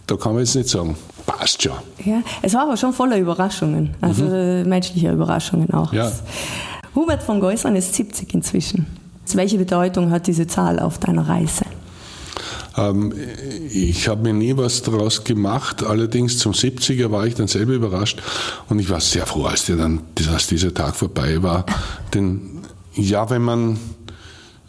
da 0.06 0.16
kann 0.16 0.34
man 0.34 0.44
jetzt 0.44 0.56
nicht 0.56 0.70
sagen, 0.70 0.96
passt 1.26 1.64
schon. 1.64 1.74
Ja, 2.04 2.22
es 2.42 2.54
war 2.54 2.64
aber 2.64 2.78
schon 2.78 2.94
voller 2.94 3.18
Überraschungen, 3.18 3.96
also 4.02 4.24
mhm. 4.24 4.68
menschliche 4.68 5.12
Überraschungen 5.12 5.72
auch. 5.74 5.94
Ja. 5.94 6.12
Hubert 6.96 7.24
von 7.24 7.40
Geusern 7.40 7.76
ist 7.76 7.94
70 7.94 8.34
inzwischen. 8.34 8.88
Welche 9.34 9.60
Bedeutung 9.60 10.10
hat 10.10 10.26
diese 10.26 10.48
Zahl 10.48 10.80
auf 10.80 10.98
deiner 10.98 11.28
Reise? 11.28 11.66
Ähm, 12.80 13.14
ich 13.72 14.08
habe 14.08 14.24
mir 14.24 14.34
nie 14.34 14.56
was 14.58 14.82
daraus 14.82 15.24
gemacht. 15.24 15.84
Allerdings 15.84 16.38
zum 16.38 16.54
70er 16.54 17.12
war 17.12 17.28
ich 17.28 17.36
dann 17.36 17.48
selber 17.48 17.74
überrascht 17.74 18.22
und 18.70 18.80
ich 18.80 18.90
war 18.90 19.02
sehr 19.02 19.26
froh, 19.26 19.46
als, 19.46 19.66
der 19.66 19.76
dann, 19.76 20.02
als 20.32 20.48
dieser 20.48 20.74
Tag 20.74 20.96
vorbei 20.96 21.44
war. 21.44 21.66
Denn 22.14 22.62
ja, 22.96 23.30
wenn 23.30 23.42
man, 23.42 23.78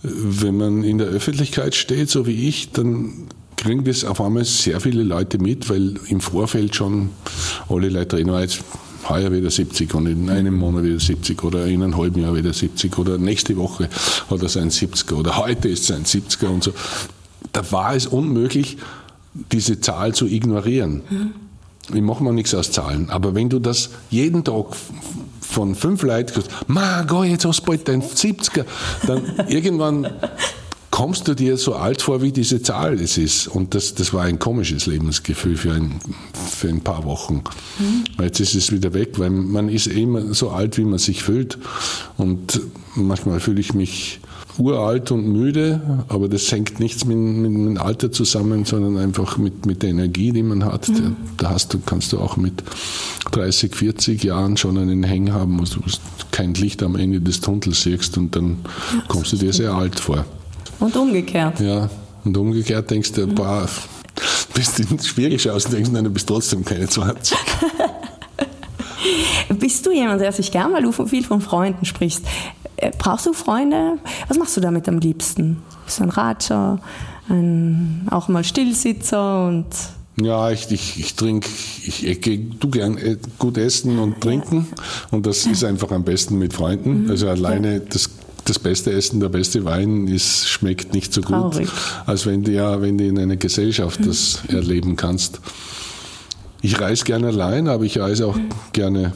wenn 0.02 0.56
man 0.56 0.84
in 0.84 0.98
der 0.98 1.08
Öffentlichkeit 1.08 1.74
steht, 1.74 2.10
so 2.10 2.26
wie 2.26 2.48
ich, 2.48 2.72
dann 2.72 3.28
kriegen 3.56 3.84
das 3.84 4.04
auf 4.04 4.20
einmal 4.20 4.44
sehr 4.44 4.80
viele 4.80 5.02
Leute 5.02 5.38
mit, 5.38 5.68
weil 5.68 5.98
im 6.08 6.20
Vorfeld 6.20 6.74
schon 6.74 7.10
alle 7.68 7.90
Leute 7.90 8.16
reden, 8.16 8.34
jetzt 8.38 8.64
heuer 9.08 9.32
wieder 9.32 9.50
70 9.50 9.94
und 9.94 10.06
in 10.06 10.30
einem 10.30 10.54
Monat 10.54 10.84
wieder 10.84 11.00
70 11.00 11.42
oder 11.42 11.66
in 11.66 11.82
einem 11.82 11.96
halben 11.96 12.20
Jahr 12.20 12.34
wieder 12.34 12.52
70 12.52 12.96
oder 12.98 13.18
nächste 13.18 13.56
Woche 13.56 13.88
hat 14.30 14.42
er 14.42 14.48
sein 14.48 14.70
70er 14.70 15.14
oder 15.14 15.36
heute 15.36 15.68
ist 15.68 15.86
sein 15.86 16.04
70er 16.04 16.46
und 16.46 16.62
so 16.62 16.72
da 17.52 17.70
war 17.72 17.94
es 17.94 18.06
unmöglich, 18.06 18.78
diese 19.52 19.80
Zahl 19.80 20.14
zu 20.14 20.26
ignorieren. 20.26 21.02
Mhm. 21.08 21.32
Ich 21.92 22.02
mache 22.02 22.22
mir 22.22 22.32
nichts 22.32 22.54
aus 22.54 22.70
Zahlen. 22.70 23.10
Aber 23.10 23.34
wenn 23.34 23.48
du 23.48 23.58
das 23.58 23.90
jeden 24.10 24.44
Tag 24.44 24.66
von 25.40 25.74
fünf 25.74 26.02
Leuten 26.02 26.34
sagst, 26.34 26.50
ma, 26.68 27.04
jetzt 27.24 27.44
hast 27.44 27.60
du 27.60 27.66
bald 27.66 27.88
dein 27.88 28.02
70er, 28.02 28.64
dann 29.06 29.22
irgendwann 29.48 30.08
kommst 30.90 31.26
du 31.28 31.34
dir 31.34 31.56
so 31.56 31.74
alt 31.74 32.02
vor, 32.02 32.22
wie 32.22 32.32
diese 32.32 32.62
Zahl 32.62 33.00
es 33.00 33.16
ist. 33.16 33.48
Und 33.48 33.74
das, 33.74 33.94
das 33.94 34.12
war 34.12 34.24
ein 34.24 34.38
komisches 34.38 34.86
Lebensgefühl 34.86 35.56
für 35.56 35.72
ein, 35.72 36.00
für 36.50 36.68
ein 36.68 36.82
paar 36.82 37.04
Wochen. 37.04 37.42
Mhm. 37.78 38.22
Jetzt 38.22 38.40
ist 38.40 38.54
es 38.54 38.70
wieder 38.70 38.92
weg, 38.94 39.18
weil 39.18 39.30
man 39.30 39.68
ist 39.68 39.86
immer 39.86 40.34
so 40.34 40.50
alt, 40.50 40.78
wie 40.78 40.84
man 40.84 40.98
sich 40.98 41.22
fühlt. 41.22 41.58
Und 42.16 42.60
manchmal 42.94 43.40
fühle 43.40 43.60
ich 43.60 43.74
mich 43.74 44.20
uralt 44.58 45.10
und 45.10 45.26
müde, 45.26 46.04
aber 46.08 46.28
das 46.28 46.50
hängt 46.50 46.80
nichts 46.80 47.04
mit, 47.04 47.16
mit, 47.16 47.50
mit 47.50 47.76
dem 47.76 47.78
Alter 47.78 48.12
zusammen, 48.12 48.64
sondern 48.64 48.96
einfach 48.96 49.38
mit, 49.38 49.66
mit 49.66 49.82
der 49.82 49.90
Energie, 49.90 50.32
die 50.32 50.42
man 50.42 50.64
hat. 50.64 50.88
Mhm. 50.88 51.16
Da 51.36 51.50
hast 51.50 51.74
du, 51.74 51.78
kannst 51.84 52.12
du 52.12 52.18
auch 52.18 52.36
mit 52.36 52.62
30, 53.32 53.74
40 53.74 54.24
Jahren 54.24 54.56
schon 54.56 54.78
einen 54.78 55.02
Häng 55.02 55.32
haben, 55.32 55.58
wo 55.58 55.64
du 55.64 55.80
kein 56.30 56.54
Licht 56.54 56.82
am 56.82 56.96
Ende 56.96 57.20
des 57.20 57.40
Tunnels 57.40 57.82
siehst 57.82 58.16
und 58.18 58.36
dann 58.36 58.58
ja, 58.64 59.02
kommst 59.08 59.32
du 59.32 59.36
dir 59.36 59.52
sehr 59.52 59.72
alt 59.72 59.98
vor. 59.98 60.24
Und 60.78 60.96
umgekehrt. 60.96 61.60
Ja, 61.60 61.90
und 62.24 62.36
umgekehrt 62.36 62.90
denkst 62.90 63.12
du, 63.12 63.26
mhm. 63.26 63.34
boah, 63.34 63.68
bist 64.54 64.78
du 64.78 64.84
schwierig 65.02 65.48
aus 65.50 65.66
und 65.66 65.74
denkst, 65.74 65.90
nein, 65.92 66.04
du 66.04 66.10
bist 66.10 66.28
trotzdem 66.28 66.64
keine 66.64 66.88
20. 66.88 67.36
Bist 69.58 69.84
du 69.84 69.92
jemand, 69.92 70.20
der 70.20 70.30
sich 70.30 70.52
gern, 70.52 70.72
weil 70.72 70.82
du 70.82 70.92
viel 70.92 71.24
von 71.24 71.40
Freunden 71.40 71.84
sprichst, 71.84 72.24
äh, 72.24 72.59
brauchst 72.98 73.26
du 73.26 73.32
Freunde? 73.32 73.98
Was 74.28 74.38
machst 74.38 74.56
du 74.56 74.60
damit 74.60 74.88
am 74.88 74.98
liebsten? 74.98 75.62
Bist 75.84 75.98
du 75.98 76.04
ein 76.04 76.10
Ratscher, 76.10 76.78
ein, 77.28 78.06
auch 78.10 78.28
mal 78.28 78.44
Stillsitzer 78.44 79.46
und 79.46 79.66
ja, 80.20 80.50
ich, 80.50 80.70
ich, 80.70 81.00
ich 81.00 81.14
trinke, 81.14 81.48
ich, 81.82 82.06
ich 82.06 82.20
gehe 82.20 82.38
gern 82.38 82.98
äh, 82.98 83.16
gut 83.38 83.56
essen 83.56 83.98
und 83.98 84.20
trinken 84.20 84.66
und 85.10 85.26
das 85.26 85.46
ist 85.46 85.64
einfach 85.64 85.90
am 85.92 86.04
besten 86.04 86.38
mit 86.38 86.52
Freunden. 86.52 87.04
Mhm. 87.04 87.10
Also 87.10 87.28
alleine 87.28 87.80
das, 87.80 88.10
das 88.44 88.58
beste 88.58 88.92
Essen, 88.92 89.20
der 89.20 89.28
beste 89.28 89.64
Wein 89.64 90.08
ist, 90.08 90.48
schmeckt 90.48 90.92
nicht 90.92 91.12
so 91.14 91.22
gut, 91.22 91.30
Traurig. 91.30 91.68
als 92.06 92.26
wenn 92.26 92.42
du, 92.42 92.52
ja, 92.52 92.80
wenn 92.82 92.98
du 92.98 93.06
in 93.06 93.18
einer 93.18 93.36
Gesellschaft 93.36 94.00
das 94.04 94.42
mhm. 94.48 94.56
erleben 94.56 94.96
kannst. 94.96 95.40
Ich 96.60 96.78
reise 96.78 97.04
gerne 97.04 97.28
allein, 97.28 97.68
aber 97.68 97.84
ich 97.84 97.98
reise 97.98 98.26
auch 98.26 98.36
mhm. 98.36 98.50
gerne 98.72 99.12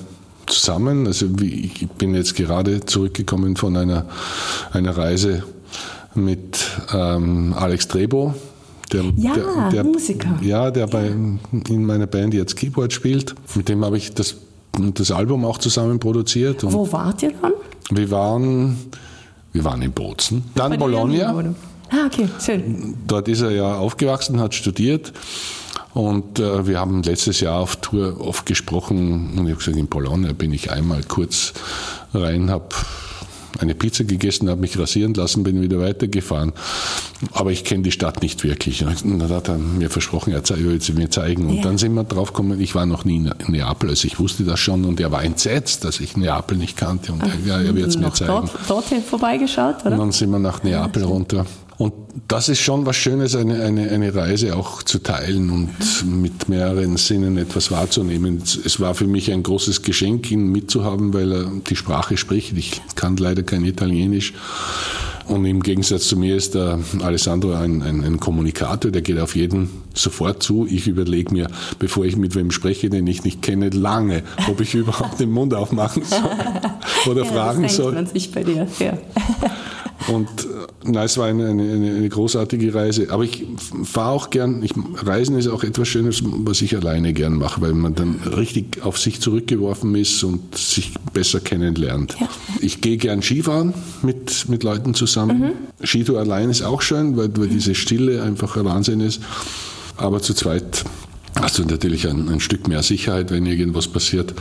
zusammen. 0.47 1.07
Also 1.07 1.27
ich 1.41 1.89
bin 1.99 2.15
jetzt 2.15 2.35
gerade 2.35 2.81
zurückgekommen 2.81 3.57
von 3.57 3.77
einer, 3.77 4.07
einer 4.73 4.97
Reise 4.97 5.45
mit 6.15 6.59
ähm, 6.93 7.55
Alex 7.57 7.89
Trebo. 7.89 8.35
Der, 8.93 9.03
ja, 9.17 9.35
der, 9.35 9.71
der, 9.71 9.85
Musiker. 9.85 10.39
Ja, 10.43 10.71
der 10.71 10.87
bei, 10.87 11.07
in 11.07 11.87
meiner 11.87 12.07
Band 12.07 12.35
jetzt 12.35 12.55
Keyboard 12.57 12.93
spielt. 12.93 13.35
Mit 13.55 13.69
dem 13.69 13.85
habe 13.85 13.97
ich 13.97 14.13
das, 14.13 14.37
das 14.73 15.11
Album 15.11 15.45
auch 15.45 15.59
zusammen 15.59 15.99
produziert. 15.99 16.63
Wo 16.63 16.91
wart 16.93 17.23
ihr 17.23 17.33
dann? 17.41 17.53
Wir 17.91 18.11
waren, 18.11 18.77
wir 19.53 19.65
waren 19.65 19.83
in 19.83 19.93
Bozen. 19.93 20.45
Dann 20.55 20.79
Bologna. 20.79 21.55
Ah, 21.91 22.07
okay, 22.07 22.29
schön. 22.41 22.95
Dort 23.07 23.29
ist 23.29 23.41
er 23.41 23.51
ja 23.51 23.77
aufgewachsen, 23.77 24.41
hat 24.41 24.55
studiert 24.55 25.13
und 25.95 26.41
äh, 26.41 26.67
wir 26.67 26.81
haben 26.81 27.03
letztes 27.03 27.41
Jahr 27.41 27.61
auf 27.61 27.77
Tour 27.77 28.21
oft 28.21 28.47
gesprochen 28.47 29.31
und 29.37 29.47
ich 29.47 29.53
habe 29.53 29.57
gesagt, 29.57 29.77
in 29.77 29.87
Bologna 29.87 30.33
bin 30.33 30.53
ich 30.53 30.71
einmal 30.71 31.03
kurz 31.05 31.53
rein, 32.13 32.51
habe 32.51 32.75
eine 33.61 33.75
Pizza 33.75 34.05
gegessen, 34.05 34.51
habe 34.51 34.61
mich 34.61 34.79
rasieren 34.79 35.15
lassen, 35.15 35.45
bin 35.45 35.63
wieder 35.63 35.79
weitergefahren. 35.79 36.53
Aber 37.33 37.53
ich 37.53 37.65
kenne 37.65 37.85
die 37.85 37.93
Stadt 37.93 38.23
nicht 38.23 38.43
wirklich. 38.45 38.85
Und 38.85 39.21
dann 39.21 39.31
hat 39.31 39.49
er 39.49 39.57
mir 39.57 39.91
versprochen, 39.91 40.33
er 40.33 40.43
würde 40.45 40.85
sie 40.85 40.93
mir 40.93 41.11
zeigen. 41.11 41.47
Und 41.47 41.57
ja. 41.57 41.63
dann 41.63 41.79
sind 41.79 41.95
wir 41.95 42.05
drauf 42.05 42.33
gekommen, 42.33 42.61
ich 42.61 42.75
war 42.75 42.87
noch 42.87 43.05
nie 43.05 43.17
in 43.17 43.33
Neapel, 43.47 43.91
also 43.91 44.07
ich 44.07 44.19
wusste 44.19 44.45
das 44.45 44.61
schon 44.61 44.85
und 44.85 45.01
er 45.01 45.13
war 45.13 45.23
entsetzt, 45.23 45.85
dass 45.85 46.01
ich 46.01 46.17
Neapel 46.17 46.57
nicht 46.57 46.77
kannte 46.77 47.13
und 47.13 47.23
Ach, 47.23 47.29
er, 47.47 47.61
er 47.61 47.75
wird 47.75 47.89
es 47.89 47.99
mir 47.99 48.13
zeigen. 48.13 48.33
Dort, 48.33 48.51
dorthin 48.69 49.03
vorbeigeschaut, 49.03 49.83
oder? 49.83 49.93
Und 49.93 49.99
dann 49.99 50.13
sind 50.13 50.31
wir 50.31 50.39
nach 50.39 50.63
Neapel 50.63 51.03
ja, 51.03 51.09
runter. 51.09 51.47
Und 51.77 51.93
das 52.29 52.49
ist 52.49 52.61
schon 52.61 52.87
was 52.87 52.97
Schönes, 52.97 53.35
eine, 53.35 53.63
eine, 53.63 53.91
eine 53.91 54.15
Reise 54.15 54.57
auch 54.57 54.83
zu 54.83 55.01
teilen 55.01 55.51
und 55.51 55.71
mit 56.07 56.49
mehreren 56.49 56.97
Sinnen 56.97 57.37
etwas 57.37 57.71
wahrzunehmen. 57.73 58.43
Es 58.65 58.79
war 58.79 58.95
für 58.95 59.07
mich 59.07 59.33
ein 59.33 59.43
großes 59.43 59.83
Geschenk, 59.83 60.31
ihn 60.31 60.53
mitzuhaben, 60.53 61.13
weil 61.13 61.33
er 61.33 61.51
die 61.69 61.75
Sprache 61.75 62.17
spricht. 62.17 62.57
Ich 62.57 62.81
kann 62.95 63.17
leider 63.17 63.43
kein 63.43 63.65
Italienisch. 63.65 64.35
Und 65.27 65.47
im 65.47 65.63
Gegensatz 65.63 66.07
zu 66.07 66.19
mir 66.19 66.37
ist 66.37 66.55
der 66.55 66.79
Alessandro 67.01 67.55
ein, 67.55 67.83
ein, 67.83 68.05
ein, 68.05 68.21
Kommunikator, 68.21 68.91
der 68.91 69.01
geht 69.01 69.19
auf 69.19 69.35
jeden 69.35 69.71
sofort 69.95 70.43
zu. 70.43 70.67
Ich 70.69 70.87
überlege 70.87 71.33
mir, 71.33 71.49
bevor 71.79 72.05
ich 72.05 72.17
mit 72.17 72.35
wem 72.35 72.51
spreche, 72.51 72.91
den 72.91 73.07
ich 73.07 73.25
nicht 73.25 73.41
kenne, 73.41 73.71
lange, 73.71 74.23
ob 74.49 74.61
ich 74.61 74.75
überhaupt 74.75 75.19
den 75.21 75.31
Mund 75.31 75.55
aufmachen 75.55 76.05
soll 76.05 76.21
oder 77.11 77.25
ja, 77.25 77.33
fragen 77.33 77.63
das 77.63 77.77
soll. 77.77 77.93
Man 77.95 78.07
sich 78.07 78.33
bei 78.33 78.45
dir. 78.45 78.69
Ja. 78.79 78.99
Und 80.09 80.29
na, 80.87 81.05
es 81.05 81.17
war 81.17 81.27
eine, 81.27 81.49
eine, 81.49 81.63
eine 81.63 82.09
großartige 82.09 82.75
Reise. 82.75 83.09
Aber 83.11 83.25
ich 83.25 83.47
fahre 83.85 84.11
auch 84.11 84.31
gern, 84.31 84.63
ich, 84.63 84.73
Reisen 84.97 85.39
ist 85.39 85.49
auch 85.49 85.65
etwas 85.65 85.89
Schönes, 85.89 86.23
was 86.23 86.61
ich 86.63 86.77
alleine 86.77 87.13
gern 87.13 87.35
mache, 87.35 87.61
weil 87.61 87.73
man 87.73 87.95
dann 87.95 88.21
richtig 88.37 88.83
auf 88.83 88.99
sich 88.99 89.21
zurückgeworfen 89.21 89.95
ist 89.95 90.23
und 90.25 90.57
sich 90.57 90.93
besser 91.13 91.41
kennenlernt. 91.41 92.17
Ja. 92.21 92.29
Ich 92.61 92.81
gehe 92.81 92.99
gern 92.99 93.23
Skifahren 93.23 93.73
mit, 94.03 94.49
mit 94.49 94.63
Leuten 94.63 94.95
zusammen. 94.95 95.39
Mhm. 95.41 95.87
Skitour 95.87 96.19
allein 96.19 96.51
ist 96.51 96.63
auch 96.63 96.83
schön, 96.83 97.17
weil, 97.17 97.31
weil 97.37 97.49
diese 97.49 97.75
Stille 97.75 98.23
einfach 98.23 98.57
ein 98.57 98.65
Wahnsinn 98.65 99.01
ist. 99.01 99.23
Aber 99.97 100.21
zu 100.21 100.35
zweit 100.35 100.85
hast 101.41 101.59
du 101.59 101.65
natürlich 101.65 102.07
ein, 102.09 102.29
ein 102.29 102.41
Stück 102.41 102.69
mehr 102.69 102.83
Sicherheit, 102.83 103.31
wenn 103.31 103.47
irgendwas 103.47 103.89
passiert. 103.89 104.35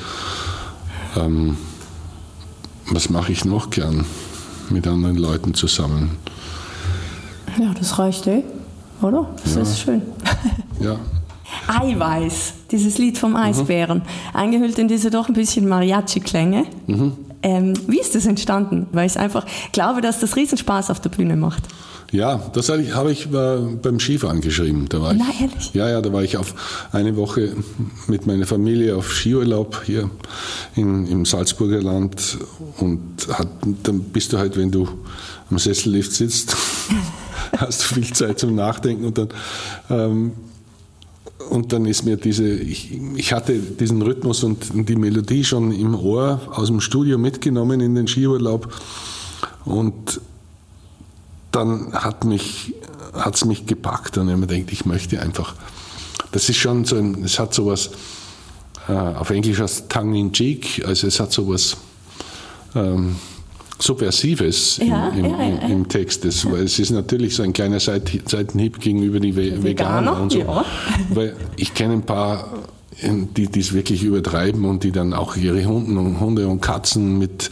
Ähm, 1.16 1.58
was 2.88 3.10
mache 3.10 3.32
ich 3.32 3.46
noch 3.46 3.70
gern? 3.70 4.06
Mit 4.70 4.88
anderen 4.88 5.18
Leuten 5.18 5.54
zusammen. 5.54 6.18
Ja, 7.60 7.74
das 7.78 8.00
reicht 8.00 8.28
eh, 8.28 8.44
oder? 9.02 9.30
Das 9.44 9.56
ja. 9.56 9.62
ist 9.62 9.80
schön. 9.80 10.02
Ja. 10.80 10.98
Eiweiß, 11.68 12.54
dieses 12.72 12.98
Lied 12.98 13.18
vom 13.18 13.36
Eisbären, 13.36 14.00
mhm. 14.00 14.38
eingehüllt 14.38 14.80
in 14.80 14.88
diese 14.88 15.10
doch 15.10 15.28
ein 15.28 15.34
bisschen 15.34 15.68
Mariachi-Klänge. 15.68 16.66
Mhm. 16.88 17.14
Ähm, 17.44 17.74
wie 17.88 18.00
ist 18.00 18.16
das 18.16 18.26
entstanden? 18.26 18.88
Weil 18.92 19.06
ich 19.06 19.20
einfach 19.20 19.46
glaube, 19.72 20.02
dass 20.02 20.20
das 20.20 20.36
Riesenspaß 20.36 20.90
auf 20.90 21.00
der 21.00 21.10
Bühne 21.10 21.36
macht. 21.36 21.64
Ja, 22.14 22.40
das 22.54 22.70
habe 22.70 23.12
ich, 23.12 23.26
äh, 23.26 23.58
beim 23.82 24.00
Skifahren 24.00 24.40
geschrieben. 24.40 24.86
Da 24.88 25.02
war 25.02 25.16
Na, 25.16 25.26
ich, 25.34 25.42
ehrlich? 25.42 25.74
Ja, 25.74 25.90
ja, 25.90 26.00
da 26.00 26.14
war 26.14 26.22
ich 26.22 26.38
auf 26.38 26.54
eine 26.92 27.16
Woche 27.18 27.56
mit 28.08 28.28
meiner 28.28 28.46
Familie 28.46 28.96
auf 28.96 29.12
Skiurlaub 29.12 29.82
hier 29.84 30.12
in, 30.76 31.08
im 31.08 31.26
Salzburger 31.26 31.82
Land 31.82 32.38
und 32.78 33.02
hat, 33.30 33.48
dann 33.82 34.00
bist 34.02 34.32
du 34.32 34.38
halt, 34.38 34.56
wenn 34.58 34.70
du 34.70 34.88
am 35.50 35.58
Sessellift 35.58 36.12
sitzt, 36.12 36.56
hast 37.58 37.82
du 37.82 37.96
viel 37.96 38.14
Zeit 38.14 38.38
zum 38.38 38.54
Nachdenken 38.54 39.06
und 39.06 39.18
dann 39.18 39.30
ähm, 39.90 40.32
und 41.50 41.74
dann 41.74 41.86
ist 41.86 42.06
mir 42.06 42.18
diese, 42.18 42.48
ich, 42.48 42.92
ich, 43.16 43.34
hatte 43.34 43.58
diesen 43.58 44.04
Rhythmus 44.04 44.44
und 44.44 44.88
die 44.88 44.96
Melodie 44.96 45.44
schon 45.44 45.72
im 45.72 45.96
Ohr 45.96 46.40
aus 46.52 46.68
dem 46.68 46.80
Studio 46.80 47.18
mitgenommen 47.18 47.82
in 47.82 47.96
den 47.96 48.08
Skiurlaub 48.08 48.72
und 49.66 50.22
dann 51.54 51.94
hat 51.94 52.26
mich, 52.26 52.74
hat's 53.14 53.46
mich 53.46 53.66
gepackt 53.66 54.18
und 54.18 54.30
ich 54.30 54.36
mir 54.36 54.48
denkt, 54.48 54.72
ich 54.72 54.86
möchte 54.86 55.22
einfach. 55.22 55.56
Das 56.32 56.50
ist 56.50 56.58
schon 56.58 56.84
so 56.84 56.96
ein, 56.96 57.24
es 57.24 57.40
hat 57.40 57.54
sowas, 57.54 57.92
äh, 58.90 58.94
auf 58.94 59.30
Englisch 59.30 59.60
heißt 59.60 59.90
tongue 59.90 60.20
in 60.20 60.34
cheek, 60.34 60.84
also 60.86 61.08
es 61.08 61.20
hat 61.20 61.32
sowas, 61.32 61.78
ähm, 62.76 63.16
Subversives 63.80 64.78
Ja, 64.78 65.10
im, 65.10 65.26
im, 65.26 65.32
ja, 65.32 65.44
ja, 65.44 65.68
im 65.68 65.88
Text. 65.90 66.24
Das, 66.24 66.50
weil 66.50 66.64
es 66.64 66.80
ist 66.80 66.92
natürlich 66.92 67.36
so 67.36 67.44
ein 67.44 67.54
kleiner 67.54 67.80
Seit 67.80 68.12
Seitenhieb 68.26 68.80
gegenüber 68.80 69.20
die 69.20 69.36
Ve 69.36 69.62
Veganer, 69.62 70.22
und 70.22 70.32
so. 70.32 70.64
Weil 71.10 71.36
ich 71.58 71.74
kenne 71.74 71.94
ein 71.94 72.04
paar, 72.04 72.48
die 73.02 73.48
die 73.48 73.60
es 73.60 73.74
wirklich 73.74 74.04
übertreiben 74.04 74.64
und 74.66 74.84
die 74.84 74.92
dann 74.92 75.14
auch 75.14 75.36
ihre 75.36 75.66
Hunden 75.66 75.98
und 75.98 76.20
Hunde 76.20 76.48
und 76.48 76.62
Katzen 76.62 77.18
mit 77.18 77.50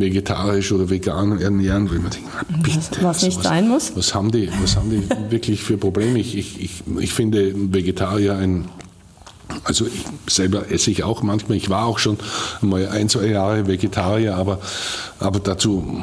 vegetarisch 0.00 0.72
oder 0.72 0.90
vegan 0.90 1.40
ernähren, 1.40 1.90
weil 1.90 1.98
man 1.98 2.10
denkt, 2.10 2.28
na, 2.34 2.56
bitte, 2.58 3.02
was 3.02 3.22
nicht 3.22 3.42
sein 3.42 3.68
muss. 3.68 3.92
Was 3.96 4.14
haben 4.14 4.30
die, 4.30 4.50
was 4.62 4.76
haben 4.76 4.90
die 4.90 5.08
wirklich 5.30 5.62
für 5.62 5.76
Probleme? 5.76 6.18
Ich, 6.18 6.36
ich, 6.36 6.60
ich, 6.60 6.82
ich 7.00 7.12
finde 7.12 7.52
Vegetarier 7.54 8.36
ein 8.36 8.66
also 9.64 9.86
ich 9.86 10.04
selber 10.26 10.70
esse 10.70 10.90
ich 10.90 11.04
auch 11.04 11.22
manchmal. 11.22 11.56
Ich 11.56 11.68
war 11.68 11.84
auch 11.84 11.98
schon 11.98 12.16
mal 12.60 12.88
ein, 12.88 13.08
zwei 13.08 13.26
Jahre 13.26 13.66
Vegetarier, 13.66 14.36
aber, 14.36 14.58
aber 15.20 15.38
dazu 15.38 16.02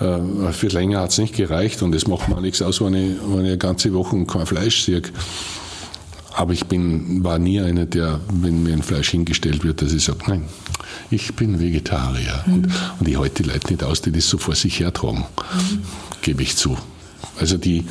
äh, 0.00 0.52
für 0.52 0.68
länger 0.68 1.00
hat 1.00 1.10
es 1.10 1.18
nicht 1.18 1.34
gereicht 1.34 1.82
und 1.82 1.94
es 1.94 2.06
macht 2.06 2.28
mir 2.28 2.40
nichts 2.40 2.62
aus, 2.62 2.80
wenn 2.80 2.94
ich, 2.94 3.16
wenn 3.26 3.40
ich 3.40 3.48
eine 3.48 3.58
ganze 3.58 3.92
Woche 3.94 4.24
kein 4.26 4.46
Fleisch 4.46 4.84
sehe. 4.84 5.02
Aber 6.38 6.52
ich 6.52 6.66
bin, 6.66 7.24
war 7.24 7.40
nie 7.40 7.60
einer, 7.60 7.84
der, 7.84 8.20
wenn 8.32 8.62
mir 8.62 8.72
ein 8.72 8.84
Fleisch 8.84 9.10
hingestellt 9.10 9.64
wird, 9.64 9.82
dass 9.82 9.92
ich 9.92 10.04
sage, 10.04 10.20
nein, 10.28 10.44
ich 11.10 11.34
bin 11.34 11.58
Vegetarier. 11.58 12.44
Und, 12.46 12.68
und 13.00 13.08
ich 13.08 13.18
halte 13.18 13.42
die 13.42 13.48
Leute 13.48 13.72
nicht 13.72 13.82
aus, 13.82 14.02
die 14.02 14.12
das 14.12 14.28
so 14.28 14.38
vor 14.38 14.54
sich 14.54 14.78
hertragen, 14.78 15.24
gebe 16.22 16.44
ich 16.44 16.56
zu. 16.56 16.78
Also 17.40 17.56
die, 17.56 17.84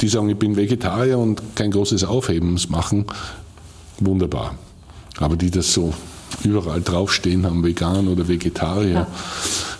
die 0.00 0.08
sagen, 0.08 0.30
ich 0.30 0.38
bin 0.38 0.56
Vegetarier 0.56 1.18
und 1.18 1.42
kein 1.54 1.70
großes 1.70 2.04
Aufhebens 2.04 2.70
machen, 2.70 3.04
wunderbar. 4.00 4.54
Aber 5.18 5.36
die 5.36 5.50
das 5.50 5.70
so 5.70 5.92
überall 6.44 6.80
draufstehen 6.80 7.44
haben, 7.44 7.62
vegan 7.62 8.08
oder 8.08 8.26
Vegetarier, 8.26 9.06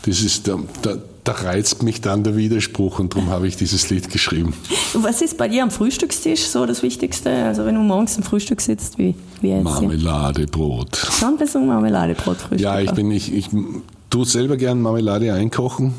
das 0.04 0.20
ist, 0.20 0.48
da, 0.48 0.58
da, 0.82 0.98
da 1.24 1.32
reizt 1.32 1.82
mich 1.82 2.02
dann 2.02 2.22
der 2.22 2.36
Widerspruch 2.36 2.98
und 2.98 3.14
darum 3.14 3.30
habe 3.30 3.48
ich 3.48 3.56
dieses 3.56 3.88
Lied 3.88 4.10
geschrieben. 4.10 4.52
Was 4.92 5.22
ist 5.22 5.38
bei 5.38 5.48
dir 5.48 5.62
am 5.62 5.70
Frühstückstisch 5.70 6.42
so 6.42 6.66
das 6.66 6.82
Wichtigste? 6.82 7.30
Also 7.46 7.64
wenn 7.64 7.74
du 7.74 7.80
morgens 7.80 8.16
am 8.18 8.22
Frühstück 8.22 8.60
sitzt, 8.60 8.98
wie, 8.98 9.14
wie 9.40 9.48
jetzt 9.48 9.78
hier? 9.78 9.88
Marmelade, 9.88 10.46
Brot. 10.46 10.96
Schon 10.96 11.38
bis 11.38 11.54
um 11.56 11.66
Marmeladebrot 11.66 12.36
frühstück. 12.36 12.60
Ja, 12.60 12.78
ich 12.78 12.92
bin, 12.92 13.10
ich, 13.10 13.32
ich 13.32 13.48
tue 14.10 14.26
selber 14.26 14.58
gern 14.58 14.82
Marmelade 14.82 15.32
einkochen. 15.32 15.94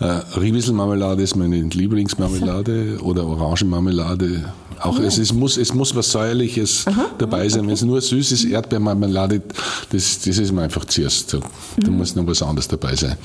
Äh, 0.00 0.04
Riebelmarmelade 0.38 1.22
ist 1.22 1.34
meine 1.34 1.60
Lieblingsmarmelade 1.60 2.98
oder 3.02 3.26
Orangenmarmelade. 3.26 4.52
Auch 4.80 4.98
es, 4.98 5.16
ist, 5.16 5.32
muss, 5.32 5.56
es 5.56 5.72
muss 5.72 5.94
was 5.94 6.10
Säuerliches 6.10 6.84
dabei 7.16 7.48
sein. 7.48 7.66
Wenn 7.66 7.74
es 7.74 7.82
nur 7.82 8.00
süß 8.00 8.32
ist, 8.32 8.44
Erdbeermarmelade, 8.44 9.40
das, 9.90 10.20
das 10.20 10.38
ist 10.38 10.52
mir 10.52 10.62
einfach 10.62 10.84
zuerst. 10.84 11.30
So. 11.30 11.40
Da 11.78 11.90
muss 11.90 12.14
noch 12.16 12.26
was 12.26 12.42
anderes 12.42 12.68
dabei 12.68 12.96
sein. 12.96 13.16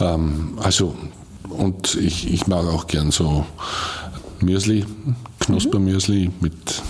Ähm, 0.00 0.58
also, 0.62 0.94
und 1.48 1.94
ich, 1.96 2.32
ich 2.32 2.46
mag 2.46 2.64
auch 2.66 2.86
gern 2.86 3.10
so 3.10 3.44
Müsli, 4.40 4.84
Knuspermüsli 5.40 6.30
mit 6.40 6.82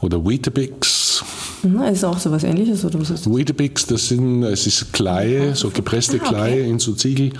oder 0.00 0.24
Weetabix. 0.24 1.24
Mhm, 1.62 1.82
ist 1.82 2.04
auch 2.04 2.18
so 2.18 2.30
was 2.32 2.42
ähnliches 2.44 2.84
oder 2.84 3.00
was 3.00 3.10
ist 3.10 3.26
das? 3.26 3.32
Weetabix, 3.34 3.86
das 3.86 4.08
sind, 4.08 4.42
es 4.42 4.66
ist 4.66 4.92
Kleie, 4.92 5.54
so 5.54 5.70
gepresste 5.70 6.18
Ah, 6.20 6.24
okay. 6.24 6.28
Kleie 6.34 6.60
in 6.66 6.78
so 6.78 6.92
Ziegel. 6.94 7.32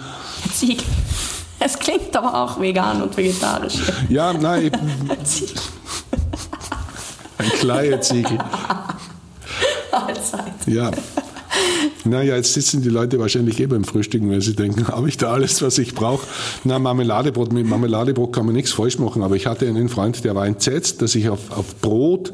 Zieg. 0.52 0.82
Es 1.58 1.78
klingt 1.78 2.16
aber 2.16 2.34
auch 2.42 2.60
vegan 2.60 3.02
und 3.02 3.16
vegetarisch. 3.16 3.74
Ja, 4.08 4.32
nein, 4.32 4.70
Zieg. 5.24 5.52
ein 7.38 7.48
Kleie-Ziegel. 7.50 8.38
Allzeit. 9.92 10.52
Ja. 10.66 10.90
Naja, 12.04 12.36
jetzt 12.36 12.54
sitzen 12.54 12.82
die 12.82 12.88
Leute 12.88 13.18
wahrscheinlich 13.18 13.60
eh 13.60 13.66
beim 13.66 13.84
Frühstücken, 13.84 14.30
weil 14.30 14.42
sie 14.42 14.54
denken, 14.54 14.88
habe 14.88 15.08
ich 15.08 15.16
da 15.16 15.32
alles, 15.32 15.62
was 15.62 15.78
ich 15.78 15.94
brauche? 15.94 16.26
Na, 16.64 16.78
Marmeladebrot, 16.78 17.52
mit 17.52 17.66
Marmeladebrot 17.66 18.32
kann 18.32 18.46
man 18.46 18.54
nichts 18.54 18.72
falsch 18.72 18.98
machen, 18.98 19.22
aber 19.22 19.36
ich 19.36 19.46
hatte 19.46 19.68
einen 19.68 19.88
Freund, 19.88 20.24
der 20.24 20.34
war 20.34 20.46
entsetzt, 20.46 21.02
dass 21.02 21.14
ich 21.14 21.28
auf, 21.28 21.50
auf 21.50 21.80
Brot 21.80 22.32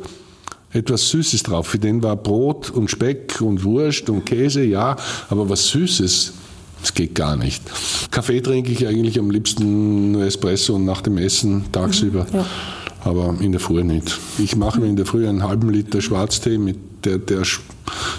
etwas 0.73 1.09
Süßes 1.11 1.42
drauf. 1.45 1.69
Für 1.69 1.79
den 1.79 2.03
war 2.03 2.16
Brot 2.16 2.71
und 2.71 2.90
Speck 2.90 3.40
und 3.40 3.64
Wurst 3.64 4.11
und 4.11 4.25
Käse, 4.27 4.64
ja, 4.64 4.97
aber 5.29 5.49
was 5.49 5.69
Süßes, 5.69 6.33
das 6.81 6.95
geht 6.95 7.14
gar 7.14 7.37
nicht. 7.37 7.62
Kaffee 8.11 8.40
trinke 8.40 8.71
ich 8.71 8.87
eigentlich 8.87 9.19
am 9.19 9.31
liebsten 9.31 10.12
nur 10.12 10.25
Espresso 10.25 10.77
und 10.77 10.85
nach 10.85 11.01
dem 11.01 11.19
Essen 11.19 11.64
tagsüber. 11.73 12.27
Ja. 12.33 12.47
Aber 13.09 13.35
in 13.40 13.53
der 13.53 13.61
Früh 13.61 13.83
nicht. 13.85 14.18
Ich 14.38 14.57
mache 14.57 14.81
mir 14.81 14.87
in 14.87 14.97
der 14.97 15.07
Früh 15.07 15.27
einen 15.29 15.42
halben 15.42 15.71
Liter 15.71 16.01
Schwarztee, 16.03 16.59
mit 16.59 16.77
der, 17.05 17.18
der, 17.18 17.42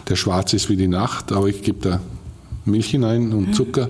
der 0.08 0.16
schwarz 0.16 0.54
ist 0.54 0.70
wie 0.70 0.76
die 0.78 0.88
Nacht, 0.88 1.32
aber 1.32 1.48
ich 1.48 1.62
gebe 1.62 1.80
da 1.90 2.00
Milch 2.66 2.90
hinein 2.90 3.32
und 3.34 3.54
Zucker. 3.54 3.90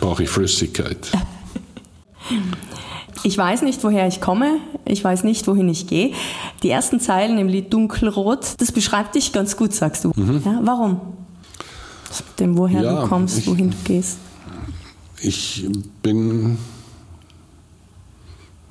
Brauche 0.00 0.22
ich 0.22 0.28
Flüssigkeit. 0.30 1.10
Ich 3.24 3.36
weiß 3.36 3.62
nicht, 3.62 3.82
woher 3.82 4.06
ich 4.06 4.20
komme. 4.20 4.58
Ich 4.84 5.02
weiß 5.02 5.24
nicht, 5.24 5.46
wohin 5.48 5.68
ich 5.68 5.86
gehe. 5.86 6.12
Die 6.62 6.70
ersten 6.70 7.00
Zeilen 7.00 7.36
im 7.38 7.48
Lied 7.48 7.72
Dunkelrot, 7.72 8.54
das 8.58 8.70
beschreibt 8.72 9.16
dich 9.16 9.32
ganz 9.32 9.56
gut, 9.56 9.72
sagst 9.74 10.04
du. 10.04 10.12
Ja, 10.16 10.60
warum? 10.62 11.00
Dem, 12.38 12.56
woher 12.56 12.80
Ja, 12.82 13.02
du 13.02 13.08
kommst, 13.08 13.38
ich- 13.38 13.46
wohin 13.48 13.70
du 13.70 13.76
gehst. 13.84 14.18
Ich 15.20 15.66
bin 16.02 16.56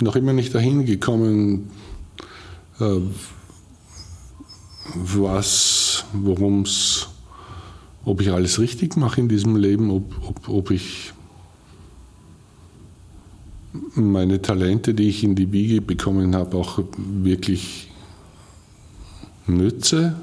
noch 0.01 0.15
immer 0.15 0.33
nicht 0.33 0.53
dahin 0.53 0.85
gekommen, 0.85 1.69
äh, 2.79 2.99
was, 4.93 6.05
worum 6.13 6.61
es, 6.61 7.09
ob 8.05 8.21
ich 8.21 8.31
alles 8.31 8.59
richtig 8.59 8.95
mache 8.95 9.21
in 9.21 9.27
diesem 9.27 9.55
Leben, 9.55 9.91
ob, 9.91 10.13
ob, 10.27 10.49
ob 10.49 10.71
ich 10.71 11.13
meine 13.95 14.41
Talente, 14.41 14.93
die 14.93 15.09
ich 15.09 15.23
in 15.23 15.35
die 15.35 15.51
Wiege 15.51 15.81
bekommen 15.81 16.35
habe, 16.35 16.57
auch 16.57 16.79
wirklich 16.97 17.91
nütze 19.45 20.15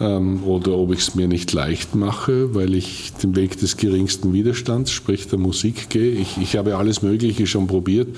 oder 0.00 0.72
ob 0.72 0.92
ich 0.92 1.00
es 1.00 1.14
mir 1.14 1.28
nicht 1.28 1.52
leicht 1.52 1.94
mache, 1.94 2.54
weil 2.54 2.74
ich 2.74 3.12
den 3.22 3.36
Weg 3.36 3.58
des 3.58 3.76
geringsten 3.76 4.32
Widerstands, 4.32 4.90
sprich 4.90 5.28
der 5.28 5.38
Musik 5.38 5.88
gehe. 5.88 6.12
Ich, 6.12 6.36
ich 6.38 6.56
habe 6.56 6.76
alles 6.76 7.02
Mögliche 7.02 7.46
schon 7.46 7.68
probiert 7.68 8.08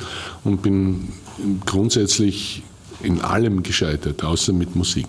und 0.43 0.63
bin 0.63 1.09
grundsätzlich 1.67 2.63
in 3.03 3.21
allem 3.21 3.63
gescheitert, 3.63 4.25
außer 4.25 4.55
mit 4.55 4.75
Musik. 4.75 5.07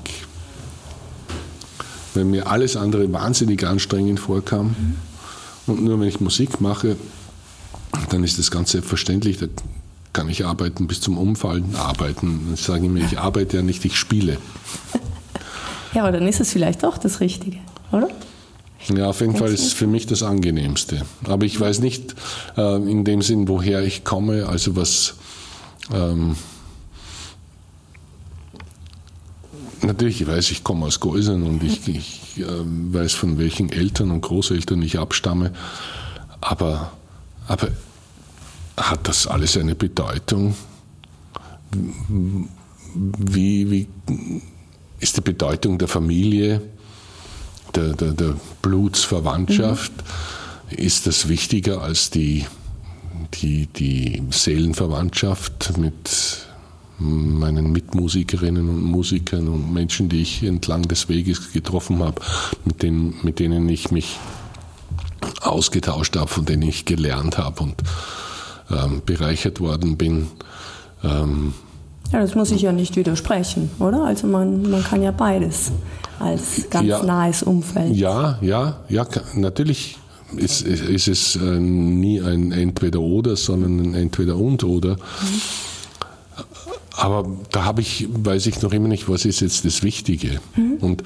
Weil 2.14 2.26
mir 2.26 2.48
alles 2.48 2.76
andere 2.76 3.12
wahnsinnig 3.14 3.66
anstrengend 3.66 4.20
vorkam. 4.20 4.76
Und 5.68 5.84
nur 5.84 6.00
wenn 6.00 6.08
ich 6.08 6.20
Musik 6.20 6.60
mache, 6.60 6.98
dann 8.10 8.26
ist 8.26 8.40
das 8.40 8.52
ganz 8.52 8.72
selbstverständlich. 8.72 9.38
Da 9.38 9.48
kann 10.12 10.28
ich 10.28 10.46
arbeiten 10.46 10.88
bis 10.88 11.00
zum 11.00 11.18
Umfallen. 11.18 11.76
Arbeiten. 11.76 12.42
Dann 12.48 12.56
sage 12.58 12.86
ich 12.86 12.92
mir, 12.92 13.06
ich 13.06 13.20
arbeite 13.20 13.58
ja 13.58 13.64
nicht, 13.64 13.86
ich 13.86 13.96
spiele. 13.96 14.38
Ja, 15.98 16.04
aber 16.04 16.12
dann 16.12 16.28
ist 16.28 16.40
es 16.40 16.52
vielleicht 16.52 16.86
auch 16.86 17.00
das 17.00 17.22
Richtige, 17.22 17.58
oder? 17.92 18.08
Ja, 18.96 19.10
auf 19.10 19.20
jeden 19.20 19.36
Fall 19.36 19.52
ist 19.52 19.66
es 19.66 19.74
für 19.74 19.88
mich 19.88 20.06
das 20.06 20.22
Angenehmste. 20.22 21.02
Aber 21.24 21.44
ich 21.44 21.60
weiß 21.60 21.80
nicht 21.80 22.14
äh, 22.56 22.76
in 22.76 23.04
dem 23.04 23.24
Sinn, 23.24 23.48
woher 23.48 23.82
ich 23.82 24.04
komme, 24.04 24.46
also 24.48 24.76
was. 24.76 25.16
Ähm, 25.92 26.36
natürlich 29.82 30.28
weiß 30.28 30.52
ich, 30.52 30.64
komme 30.64 30.86
aus 30.86 31.00
Geusern 31.00 31.42
und 31.42 31.64
ich, 31.64 31.88
ich 31.88 32.42
äh, 32.42 32.46
weiß, 32.46 33.14
von 33.14 33.40
welchen 33.40 33.72
Eltern 33.72 34.12
und 34.12 34.22
Großeltern 34.22 34.80
ich 34.84 35.00
abstamme. 35.00 35.52
Aber, 36.42 36.92
aber 37.48 37.70
hat 38.78 39.08
das 39.08 39.26
alles 39.26 39.58
eine 39.58 39.74
Bedeutung? 39.74 40.54
Wie, 42.94 43.72
wie 43.72 43.88
ist 45.00 45.18
die 45.18 45.22
Bedeutung 45.22 45.78
der 45.78 45.88
Familie? 45.88 46.62
der, 47.78 47.94
der, 47.94 48.12
der 48.12 48.36
Blutsverwandtschaft, 48.62 49.92
ist 50.70 51.08
das 51.08 51.30
wichtiger 51.30 51.82
als 51.82 52.10
die, 52.10 52.46
die, 53.36 53.68
die 53.68 54.22
Seelenverwandtschaft 54.30 55.78
mit 55.78 56.46
meinen 57.00 57.72
Mitmusikerinnen 57.72 58.68
und 58.68 58.82
Musikern 58.82 59.48
und 59.48 59.72
Menschen, 59.72 60.10
die 60.10 60.22
ich 60.22 60.44
entlang 60.44 60.82
des 60.84 61.10
Weges 61.10 61.54
getroffen 61.54 62.00
habe, 62.00 62.22
mit 62.66 62.82
denen, 62.82 63.16
mit 63.22 63.40
denen 63.40 63.70
ich 63.70 63.92
mich 63.92 64.18
ausgetauscht 65.42 66.18
habe, 66.18 66.28
von 66.28 66.46
denen 66.46 66.64
ich 66.64 66.86
gelernt 66.86 67.38
habe 67.38 67.64
und 67.64 67.76
ähm, 68.72 69.04
bereichert 69.06 69.60
worden 69.60 69.96
bin. 69.96 70.28
Ähm, 71.04 71.54
Ja, 72.12 72.22
das 72.22 72.36
muss 72.36 72.52
ich 72.52 72.62
ja 72.62 72.72
nicht 72.72 72.96
widersprechen, 72.96 73.70
oder? 73.80 74.04
Also 74.04 74.28
man, 74.28 74.70
man 74.70 74.84
kann 74.84 75.04
ja 75.04 75.12
beides 75.12 75.72
als 76.20 76.70
ganz 76.70 76.88
Ja. 76.88 77.04
nahes 77.04 77.44
Umfeld. 77.44 77.96
Ja, 77.96 78.38
ja, 78.42 78.80
ja, 78.90 79.06
natürlich 79.36 79.98
ist, 80.36 80.62
ist 80.64 81.08
es 81.08 81.36
äh, 81.36 81.40
nie 81.60 82.22
ein 82.22 82.52
Entweder-Oder, 82.52 83.36
sondern 83.36 83.80
ein 83.80 83.94
Entweder-und-Oder. 83.94 84.96
Mhm. 84.96 85.42
Aber 86.96 87.30
da 87.52 87.64
habe 87.66 87.82
ich, 87.82 88.08
weiß 88.10 88.48
ich 88.48 88.62
noch 88.62 88.72
immer 88.74 88.88
nicht, 88.88 89.08
was 89.08 89.26
ist 89.26 89.40
jetzt 89.42 89.66
das 89.66 89.84
Wichtige. 89.84 90.40
Mhm. 90.56 90.78
Und, 90.82 91.04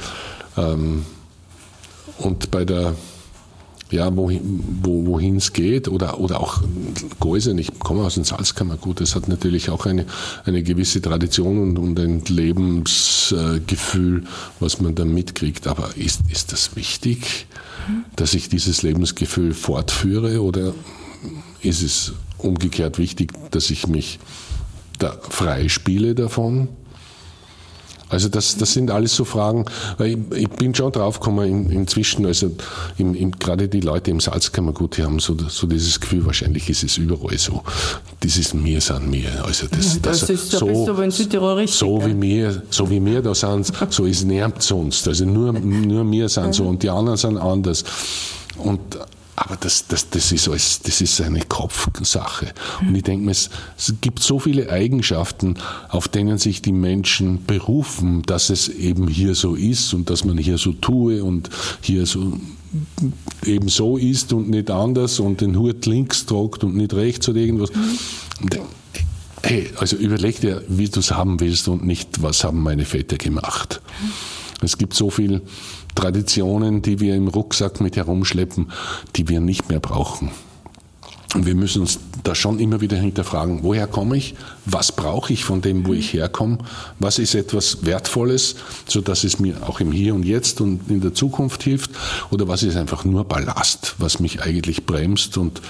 ähm, 0.57 1.05
und 2.19 2.49
bei 2.51 2.63
der, 2.63 2.93
ja, 3.91 4.15
wohin, 4.15 4.63
wo, 4.83 5.19
es 5.19 5.53
geht, 5.53 5.87
oder, 5.87 6.19
oder 6.19 6.39
auch 6.39 6.61
Geusen, 7.19 7.57
ich 7.57 7.77
komme 7.79 8.03
aus 8.03 8.15
dem 8.15 8.23
Salzkammergut, 8.23 9.01
das 9.01 9.15
hat 9.15 9.27
natürlich 9.27 9.69
auch 9.69 9.85
eine, 9.85 10.05
eine 10.45 10.63
gewisse 10.63 11.01
Tradition 11.01 11.61
und, 11.61 11.77
und 11.77 11.99
ein 11.99 12.23
Lebensgefühl, 12.25 14.23
was 14.59 14.81
man 14.81 14.95
da 14.95 15.05
mitkriegt. 15.05 15.67
Aber 15.67 15.89
ist, 15.97 16.21
ist 16.29 16.51
das 16.51 16.75
wichtig, 16.75 17.47
dass 18.15 18.33
ich 18.33 18.49
dieses 18.49 18.81
Lebensgefühl 18.81 19.53
fortführe, 19.53 20.41
oder 20.41 20.73
ist 21.61 21.83
es 21.83 22.13
umgekehrt 22.37 22.97
wichtig, 22.97 23.33
dass 23.51 23.69
ich 23.69 23.87
mich 23.87 24.19
da 24.99 25.17
freispiele 25.29 26.15
davon? 26.15 26.69
Also 28.11 28.29
das, 28.29 28.57
das 28.57 28.73
sind 28.73 28.91
alles 28.91 29.15
so 29.15 29.25
Fragen, 29.25 29.65
weil 29.97 30.11
ich, 30.11 30.17
ich 30.41 30.49
bin 30.49 30.75
schon 30.75 30.91
draufgekommen 30.91 31.47
in, 31.47 31.69
inzwischen, 31.71 32.25
also 32.25 32.51
im, 32.97 33.15
im, 33.15 33.31
gerade 33.31 33.67
die 33.67 33.79
Leute 33.79 34.11
im 34.11 34.19
Salzkammergut, 34.19 34.97
die 34.97 35.03
haben 35.03 35.19
so, 35.19 35.35
so 35.47 35.65
dieses 35.65 35.99
Gefühl, 35.99 36.25
wahrscheinlich 36.25 36.69
ist 36.69 36.83
es 36.83 36.97
überall 36.97 37.37
so. 37.37 37.63
Dieses 38.21 38.53
Mir 38.53 38.81
sind 38.81 39.09
mir. 39.09 39.29
Also 39.45 39.67
das, 39.67 39.95
ja, 39.95 39.99
das, 40.01 40.19
das 40.21 40.29
ist 40.29 40.51
so, 40.51 40.85
so, 40.85 41.01
in 41.01 41.11
Südtirol 41.11 41.55
richtig, 41.55 41.77
so 41.77 42.05
wie 42.05 42.21
wir, 42.21 42.61
so 42.69 42.89
wie 42.89 43.03
wir 43.03 43.21
da 43.21 43.33
sind, 43.33 43.71
so 43.89 44.05
ist 44.05 44.25
niemand 44.25 44.61
sonst. 44.61 45.07
Also 45.07 45.25
nur, 45.25 45.53
nur 45.53 46.09
wir 46.11 46.29
sind 46.29 46.53
so 46.53 46.65
und 46.65 46.83
die 46.83 46.89
anderen 46.89 47.17
sind 47.17 47.37
anders. 47.37 47.83
Und 48.57 48.79
aber 49.35 49.55
das, 49.55 49.87
das, 49.87 50.09
das, 50.09 50.31
ist 50.31 50.47
alles, 50.47 50.81
das 50.81 51.01
ist 51.01 51.21
eine 51.21 51.41
Kopfsache. 51.41 52.53
Und 52.81 52.95
ich 52.95 53.03
denke 53.03 53.25
mir, 53.25 53.31
es, 53.31 53.49
gibt 54.01 54.19
so 54.19 54.39
viele 54.39 54.69
Eigenschaften, 54.69 55.55
auf 55.89 56.07
denen 56.07 56.37
sich 56.37 56.61
die 56.61 56.73
Menschen 56.73 57.45
berufen, 57.45 58.23
dass 58.23 58.49
es 58.49 58.67
eben 58.67 59.07
hier 59.07 59.35
so 59.35 59.55
ist 59.55 59.93
und 59.93 60.09
dass 60.09 60.25
man 60.25 60.37
hier 60.37 60.57
so 60.57 60.73
tue 60.73 61.23
und 61.23 61.49
hier 61.81 62.05
so 62.05 62.39
eben 63.45 63.67
so 63.67 63.97
ist 63.97 64.31
und 64.33 64.49
nicht 64.49 64.69
anders 64.69 65.19
und 65.19 65.41
den 65.41 65.57
Hut 65.57 65.85
links 65.85 66.25
tragt 66.25 66.63
und 66.63 66.75
nicht 66.75 66.93
rechts 66.93 67.27
oder 67.27 67.39
irgendwas. 67.39 67.71
Hey, 69.43 69.69
also 69.77 69.95
überleg 69.95 70.39
dir, 70.39 70.63
wie 70.67 70.87
du 70.87 70.99
es 70.99 71.11
haben 71.11 71.39
willst 71.39 71.67
und 71.67 71.85
nicht, 71.85 72.21
was 72.21 72.43
haben 72.43 72.61
meine 72.61 72.85
Väter 72.85 73.17
gemacht. 73.17 73.81
Es 74.61 74.77
gibt 74.77 74.93
so 74.93 75.09
viel 75.09 75.41
Traditionen, 75.95 76.81
die 76.81 76.99
wir 76.99 77.15
im 77.15 77.27
Rucksack 77.27 77.81
mit 77.81 77.95
herumschleppen, 77.95 78.71
die 79.15 79.29
wir 79.29 79.39
nicht 79.39 79.69
mehr 79.69 79.79
brauchen. 79.79 80.31
Und 81.33 81.45
wir 81.45 81.55
müssen 81.55 81.81
uns 81.81 81.99
da 82.23 82.35
schon 82.35 82.59
immer 82.59 82.81
wieder 82.81 82.97
hinterfragen, 82.97 83.59
woher 83.63 83.87
komme 83.87 84.17
ich? 84.17 84.35
Was 84.65 84.91
brauche 84.91 85.31
ich 85.31 85.45
von 85.45 85.61
dem, 85.61 85.87
wo 85.87 85.93
ich 85.93 86.13
herkomme? 86.13 86.57
Was 86.99 87.19
ist 87.19 87.35
etwas 87.35 87.85
Wertvolles, 87.85 88.55
sodass 88.85 89.23
es 89.23 89.39
mir 89.39 89.55
auch 89.65 89.79
im 89.79 89.93
Hier 89.93 90.13
und 90.13 90.23
Jetzt 90.23 90.59
und 90.59 90.89
in 90.89 90.99
der 90.99 91.13
Zukunft 91.13 91.63
hilft? 91.63 91.91
Oder 92.31 92.49
was 92.49 92.63
ist 92.63 92.75
einfach 92.75 93.05
nur 93.05 93.23
Ballast, 93.23 93.95
was 93.97 94.19
mich 94.19 94.41
eigentlich 94.41 94.85
bremst 94.85 95.37
und, 95.37 95.61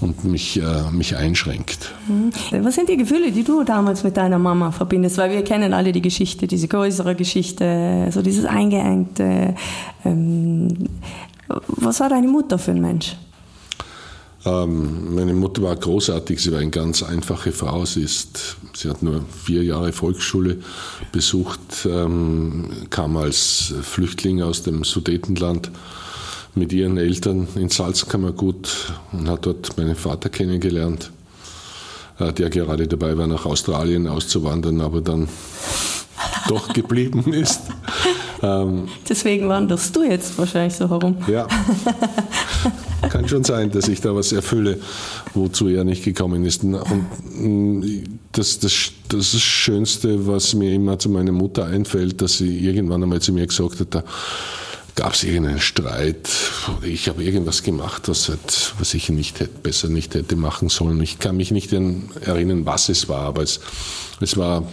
und 0.00 0.24
mich, 0.24 0.60
äh, 0.60 0.90
mich 0.90 1.16
einschränkt? 1.16 1.92
Mhm. 2.08 2.64
Was 2.64 2.74
sind 2.74 2.88
die 2.88 2.96
Gefühle, 2.96 3.30
die 3.30 3.44
du 3.44 3.62
damals 3.62 4.02
mit 4.02 4.16
deiner 4.16 4.40
Mama 4.40 4.72
verbindest? 4.72 5.16
Weil 5.18 5.30
wir 5.30 5.44
kennen 5.44 5.74
alle 5.74 5.92
die 5.92 6.02
Geschichte, 6.02 6.48
diese 6.48 6.66
größere 6.66 7.14
Geschichte, 7.14 8.08
so 8.10 8.20
dieses 8.20 8.46
eingeengte. 8.46 9.54
Ähm, 10.04 10.88
was 11.68 12.00
war 12.00 12.08
deine 12.08 12.26
Mutter 12.26 12.58
für 12.58 12.72
ein 12.72 12.80
Mensch? 12.80 13.16
Ähm, 14.46 15.14
meine 15.14 15.32
Mutter 15.32 15.62
war 15.62 15.74
großartig, 15.74 16.40
sie 16.40 16.52
war 16.52 16.58
eine 16.58 16.70
ganz 16.70 17.02
einfache 17.02 17.52
Frau. 17.52 17.84
Sie, 17.86 18.02
ist, 18.02 18.56
sie 18.74 18.90
hat 18.90 19.02
nur 19.02 19.22
vier 19.44 19.62
Jahre 19.64 19.92
Volksschule 19.92 20.58
besucht, 21.12 21.86
ähm, 21.86 22.68
kam 22.90 23.16
als 23.16 23.72
Flüchtling 23.82 24.42
aus 24.42 24.62
dem 24.62 24.84
Sudetenland 24.84 25.70
mit 26.54 26.72
ihren 26.72 26.98
Eltern 26.98 27.48
in 27.56 27.68
Salzkammergut 27.70 28.92
und 29.12 29.28
hat 29.28 29.46
dort 29.46 29.76
meinen 29.78 29.96
Vater 29.96 30.28
kennengelernt, 30.28 31.10
äh, 32.18 32.32
der 32.32 32.50
gerade 32.50 32.86
dabei 32.86 33.16
war, 33.16 33.26
nach 33.26 33.46
Australien 33.46 34.06
auszuwandern, 34.06 34.82
aber 34.82 35.00
dann 35.00 35.28
doch 36.48 36.72
geblieben 36.72 37.32
ist. 37.32 37.60
Ähm, 38.42 38.88
Deswegen 39.08 39.48
wanderst 39.48 39.96
du 39.96 40.02
jetzt 40.02 40.36
wahrscheinlich 40.36 40.74
so 40.74 40.90
herum. 40.90 41.16
Ja. 41.28 41.46
Kann 43.10 43.28
schon 43.28 43.44
sein, 43.44 43.70
dass 43.70 43.88
ich 43.88 44.00
da 44.00 44.14
was 44.14 44.32
erfülle, 44.32 44.78
wozu 45.34 45.68
er 45.68 45.84
nicht 45.84 46.04
gekommen 46.04 46.44
ist. 46.44 46.64
Und 46.64 47.06
mm, 47.38 47.82
das, 48.32 48.58
das, 48.58 48.92
das 49.08 49.40
Schönste, 49.40 50.26
was 50.26 50.54
mir 50.54 50.72
immer 50.72 50.98
zu 50.98 51.08
meiner 51.08 51.32
Mutter 51.32 51.66
einfällt, 51.66 52.20
dass 52.20 52.38
sie 52.38 52.58
irgendwann 52.58 53.02
einmal 53.02 53.20
zu 53.20 53.32
mir 53.32 53.46
gesagt 53.46 53.80
hat, 53.80 53.94
da 53.94 54.04
gab 54.94 55.14
es 55.14 55.24
irgendeinen 55.24 55.60
Streit 55.60 56.28
ich 56.82 57.08
habe 57.08 57.22
irgendwas 57.22 57.62
gemacht, 57.62 58.08
was, 58.08 58.28
halt, 58.28 58.74
was 58.78 58.94
ich 58.94 59.08
nicht 59.08 59.40
hätte, 59.40 59.58
besser 59.62 59.88
nicht 59.88 60.14
hätte 60.14 60.36
machen 60.36 60.68
sollen. 60.68 61.00
Ich 61.02 61.18
kann 61.18 61.36
mich 61.36 61.50
nicht 61.50 61.72
erinnern, 61.72 62.66
was 62.66 62.88
es 62.88 63.08
war, 63.08 63.22
aber 63.22 63.42
es, 63.42 63.60
es 64.20 64.36
war 64.36 64.66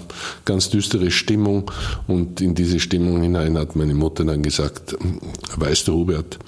ganz 0.46 0.70
düstere 0.70 1.12
Stimmung 1.12 1.72
und 2.08 2.42
in 2.42 2.56
diese 2.56 2.80
Stimmung 2.80 3.22
hinein 3.22 3.58
hat 3.58 3.76
meine 3.76 3.94
Mutter 3.94 4.24
dann 4.24 4.44
gesagt, 4.44 4.96
weißt 5.56 5.88
du, 5.88 5.94
Hubert, 5.94 6.40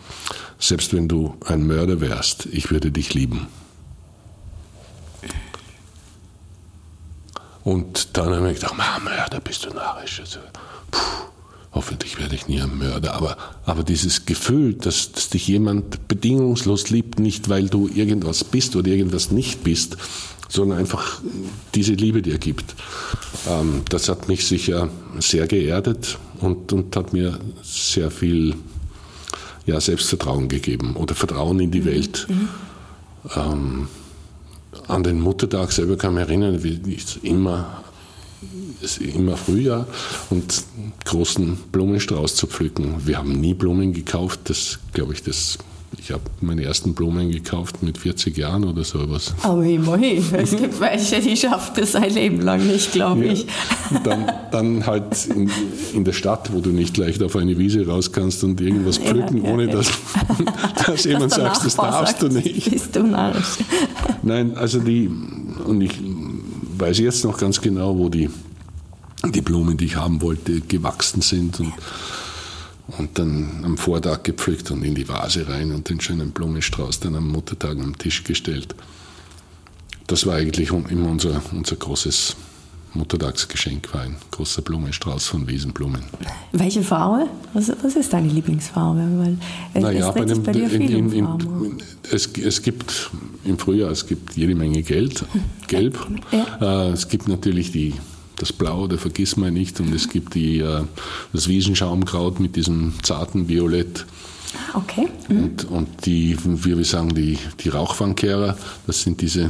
selbst 0.63 0.93
wenn 0.93 1.09
du 1.09 1.35
ein 1.45 1.67
Mörder 1.67 1.99
wärst, 1.99 2.45
ich 2.45 2.71
würde 2.71 2.89
dich 2.89 3.13
lieben. 3.13 3.47
Und 7.65 8.17
dann 8.17 8.33
habe 8.33 8.51
ich 8.51 8.59
gedacht, 8.59 8.75
ah, 8.77 8.99
Mörder, 8.99 9.41
bist 9.41 9.65
du 9.65 9.69
narrisch. 9.71 10.21
Also, 10.21 10.39
puh, 10.89 10.99
hoffentlich 11.73 12.17
werde 12.17 12.35
ich 12.35 12.47
nie 12.47 12.61
ein 12.61 12.77
Mörder. 12.77 13.13
Aber, 13.13 13.37
aber 13.65 13.83
dieses 13.83 14.25
Gefühl, 14.25 14.73
dass, 14.73 15.11
dass 15.11 15.29
dich 15.29 15.47
jemand 15.49 16.07
bedingungslos 16.07 16.89
liebt, 16.89 17.19
nicht 17.19 17.49
weil 17.49 17.67
du 17.67 17.89
irgendwas 17.89 18.45
bist 18.45 18.77
oder 18.77 18.87
irgendwas 18.87 19.31
nicht 19.31 19.65
bist, 19.65 19.97
sondern 20.47 20.79
einfach 20.79 21.19
diese 21.75 21.93
Liebe 21.93 22.21
dir 22.21 22.37
gibt, 22.37 22.75
ähm, 23.49 23.83
das 23.89 24.07
hat 24.07 24.29
mich 24.29 24.47
sicher 24.47 24.89
sehr 25.19 25.47
geerdet 25.47 26.17
und, 26.39 26.71
und 26.71 26.95
hat 26.95 27.11
mir 27.11 27.37
sehr 27.63 28.11
viel 28.11 28.55
ja, 29.65 29.79
Selbstvertrauen 29.79 30.49
gegeben 30.49 30.95
oder 30.95 31.15
Vertrauen 31.15 31.59
in 31.59 31.71
die 31.71 31.81
mhm. 31.81 31.85
Welt. 31.85 32.27
Mhm. 32.29 32.49
Ähm, 33.35 33.87
an 34.87 35.03
den 35.03 35.21
Muttertag 35.21 35.71
selber 35.71 35.97
kann 35.97 36.13
ich 36.13 36.19
mich 36.19 36.29
erinnern, 36.29 36.63
wie 36.63 36.93
ich 36.93 37.23
immer, 37.23 37.83
immer 38.99 39.37
Frühjahr 39.37 39.87
und 40.29 40.63
großen 41.05 41.57
Blumenstrauß 41.71 42.35
zu 42.35 42.47
pflücken. 42.47 42.95
Wir 43.05 43.17
haben 43.17 43.39
nie 43.39 43.53
Blumen 43.53 43.93
gekauft, 43.93 44.41
das 44.45 44.79
glaube 44.91 45.13
ich, 45.13 45.23
das 45.23 45.57
ich 45.97 46.11
habe 46.11 46.23
meine 46.41 46.63
ersten 46.63 46.93
Blumen 46.93 47.31
gekauft 47.31 47.83
mit 47.83 47.97
40 47.97 48.37
Jahren 48.37 48.63
oder 48.65 48.83
sowas. 48.83 49.33
Aber 49.43 49.63
immerhin. 49.63 50.23
Es 50.33 50.51
gibt 50.51 50.79
welche, 50.79 51.21
die 51.21 51.37
schafft 51.37 51.77
es 51.77 51.95
ein 51.95 52.13
Leben 52.13 52.41
lang 52.41 52.65
nicht, 52.65 52.91
glaube 52.91 53.25
ich. 53.25 53.45
Ja, 53.91 53.99
dann, 53.99 54.31
dann 54.51 54.85
halt 54.85 55.25
in, 55.27 55.49
in, 55.93 56.03
der 56.03 56.13
Stadt, 56.13 56.51
wo 56.51 56.59
du 56.59 56.71
nicht 56.71 56.97
leicht 56.97 57.21
auf 57.23 57.35
eine 57.35 57.57
Wiese 57.57 57.87
raus 57.87 58.11
kannst 58.11 58.43
und 58.43 58.59
irgendwas 58.59 58.97
pflücken, 58.97 59.37
ja, 59.37 59.47
ja, 59.47 59.53
ohne 59.53 59.67
dass, 59.69 59.91
dass 60.85 61.03
jemand 61.05 61.31
sagt, 61.31 61.65
das 61.65 61.75
darfst 61.75 62.19
sagt, 62.19 62.23
du 62.23 62.27
nicht. 62.39 62.69
Bist 62.69 62.95
du 62.95 63.03
narrisch. 63.03 63.57
Nein, 64.23 64.57
also 64.57 64.79
die, 64.79 65.09
und 65.65 65.81
ich 65.81 65.99
weiß 66.77 66.99
jetzt 66.99 67.23
noch 67.23 67.37
ganz 67.37 67.61
genau, 67.61 67.97
wo 67.97 68.09
die, 68.09 68.29
die 69.33 69.41
Blumen, 69.41 69.77
die 69.77 69.85
ich 69.85 69.95
haben 69.95 70.21
wollte, 70.21 70.59
gewachsen 70.61 71.21
sind 71.21 71.59
und 71.59 71.73
und 72.87 73.17
dann 73.17 73.61
am 73.63 73.77
Vortag 73.77 74.23
gepflückt 74.23 74.71
und 74.71 74.83
in 74.83 74.95
die 74.95 75.07
Vase 75.07 75.47
rein 75.47 75.71
und 75.71 75.89
den 75.89 76.01
schönen 76.01 76.31
Blumenstrauß 76.31 76.99
dann 76.99 77.15
am 77.15 77.29
Muttertag 77.29 77.77
am 77.79 77.97
Tisch 77.97 78.23
gestellt. 78.23 78.75
Das 80.07 80.25
war 80.25 80.35
eigentlich 80.35 80.69
immer 80.69 81.09
unser, 81.09 81.41
unser 81.53 81.77
großes 81.77 82.35
Muttertagsgeschenk, 82.93 83.93
war 83.93 84.01
ein 84.01 84.15
großer 84.31 84.61
Blumenstrauß 84.61 85.25
von 85.25 85.47
Wiesenblumen. 85.47 86.01
Welche 86.51 86.83
Farbe? 86.83 87.27
Was, 87.53 87.71
was 87.81 87.95
ist 87.95 88.13
deine 88.13 88.27
Lieblingsfarbe? 88.27 89.01
Weil 89.17 89.37
es, 89.73 89.81
naja, 89.81 90.11
bei 90.11 90.25
dem, 90.25 90.43
bei 90.43 90.51
dir 90.51 90.71
in, 90.71 91.11
in, 91.11 91.11
in, 91.11 91.77
es, 92.11 92.27
es 92.37 92.61
gibt 92.61 93.09
im 93.45 93.57
Frühjahr 93.57 93.91
es 93.91 94.05
gibt 94.05 94.35
jede 94.35 94.55
Menge 94.55 94.83
Geld, 94.83 95.25
Gelb. 95.67 96.05
Ja. 96.31 96.89
Äh, 96.89 96.91
es 96.91 97.07
gibt 97.07 97.27
natürlich 97.27 97.71
die 97.71 97.93
das 98.37 98.51
Blau, 98.51 98.87
der 98.87 98.99
nicht. 99.51 99.79
Und 99.79 99.93
es 99.93 100.09
gibt 100.09 100.35
die, 100.35 100.59
äh, 100.59 100.81
das 101.31 101.47
Wiesenschaumkraut 101.47 102.39
mit 102.39 102.55
diesem 102.55 102.93
zarten 103.03 103.47
Violett. 103.47 104.05
Ah, 104.55 104.77
okay. 104.77 105.07
Mhm. 105.29 105.43
Und, 105.43 105.65
und 105.65 106.05
die, 106.05 106.37
wie 106.43 106.77
wir 106.77 106.85
sagen, 106.85 107.13
die, 107.13 107.37
die 107.59 107.69
Rauchfangkehrer, 107.69 108.55
das 108.87 109.01
sind 109.01 109.21
diese 109.21 109.49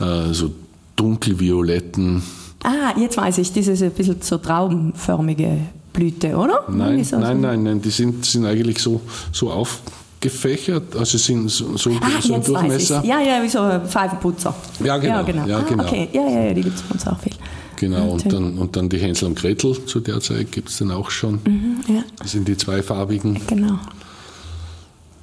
äh, 0.00 0.32
so 0.32 0.52
dunkelvioletten. 0.96 2.22
Ah, 2.62 2.98
jetzt 2.98 3.16
weiß 3.16 3.38
ich, 3.38 3.52
diese 3.52 3.72
ein 3.72 3.90
bisschen 3.92 4.22
so 4.22 4.38
traubenförmige 4.38 5.58
Blüte, 5.92 6.36
oder? 6.36 6.64
Nein, 6.68 7.04
so 7.04 7.18
nein, 7.18 7.40
nein, 7.40 7.62
nein, 7.62 7.80
die 7.82 7.90
sind, 7.90 8.24
sind 8.24 8.46
eigentlich 8.46 8.78
so, 8.78 9.00
so 9.32 9.50
auf 9.50 9.80
gefächert, 10.20 10.96
also 10.96 11.18
sind 11.18 11.50
so, 11.50 11.76
so, 11.76 11.90
Ah, 12.00 12.20
so 12.20 12.32
ein 12.32 12.40
jetzt 12.40 12.52
weiß 12.52 12.60
Durchmesser. 12.62 13.04
Ja, 13.04 13.20
ja, 13.20 13.42
wie 13.42 13.48
so 13.48 13.58
Pfeifenputzer. 13.86 14.54
Ja, 14.82 14.96
genau. 14.96 15.16
Ja, 15.16 15.22
genau. 15.22 15.46
Ja, 15.46 15.58
Ah, 15.58 15.64
genau. 15.68 15.84
okay. 15.84 16.08
Ja, 16.12 16.22
ja, 16.26 16.44
ja, 16.46 16.54
die 16.54 16.62
gibt 16.62 16.76
es 16.76 16.82
bei 16.82 16.94
uns 16.94 17.06
auch 17.06 17.18
viel. 17.20 17.32
Genau, 17.76 18.10
und 18.12 18.32
dann, 18.32 18.58
und 18.58 18.76
dann 18.76 18.88
die 18.88 18.98
Hänsel 18.98 19.28
und 19.28 19.34
Gretel 19.36 19.84
zu 19.86 20.00
der 20.00 20.20
Zeit 20.20 20.52
gibt 20.52 20.68
es 20.68 20.78
dann 20.78 20.90
auch 20.90 21.10
schon. 21.10 21.40
Mhm, 21.46 21.80
ja, 21.88 22.02
Das 22.18 22.32
sind 22.32 22.46
die 22.48 22.56
zweifarbigen. 22.56 23.40
genau. 23.46 23.78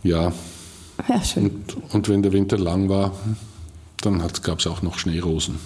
Ja, 0.03 0.33
Ja, 1.07 1.23
schön. 1.23 1.45
und, 1.45 1.77
und 1.93 2.09
wenn 2.09 2.21
der 2.23 2.33
Winter 2.33 2.57
lang 2.57 2.89
war, 2.89 3.13
dann 4.01 4.23
gab 4.43 4.59
es 4.59 4.67
auch 4.67 4.81
noch 4.81 4.99
Schneerosen. 4.99 5.59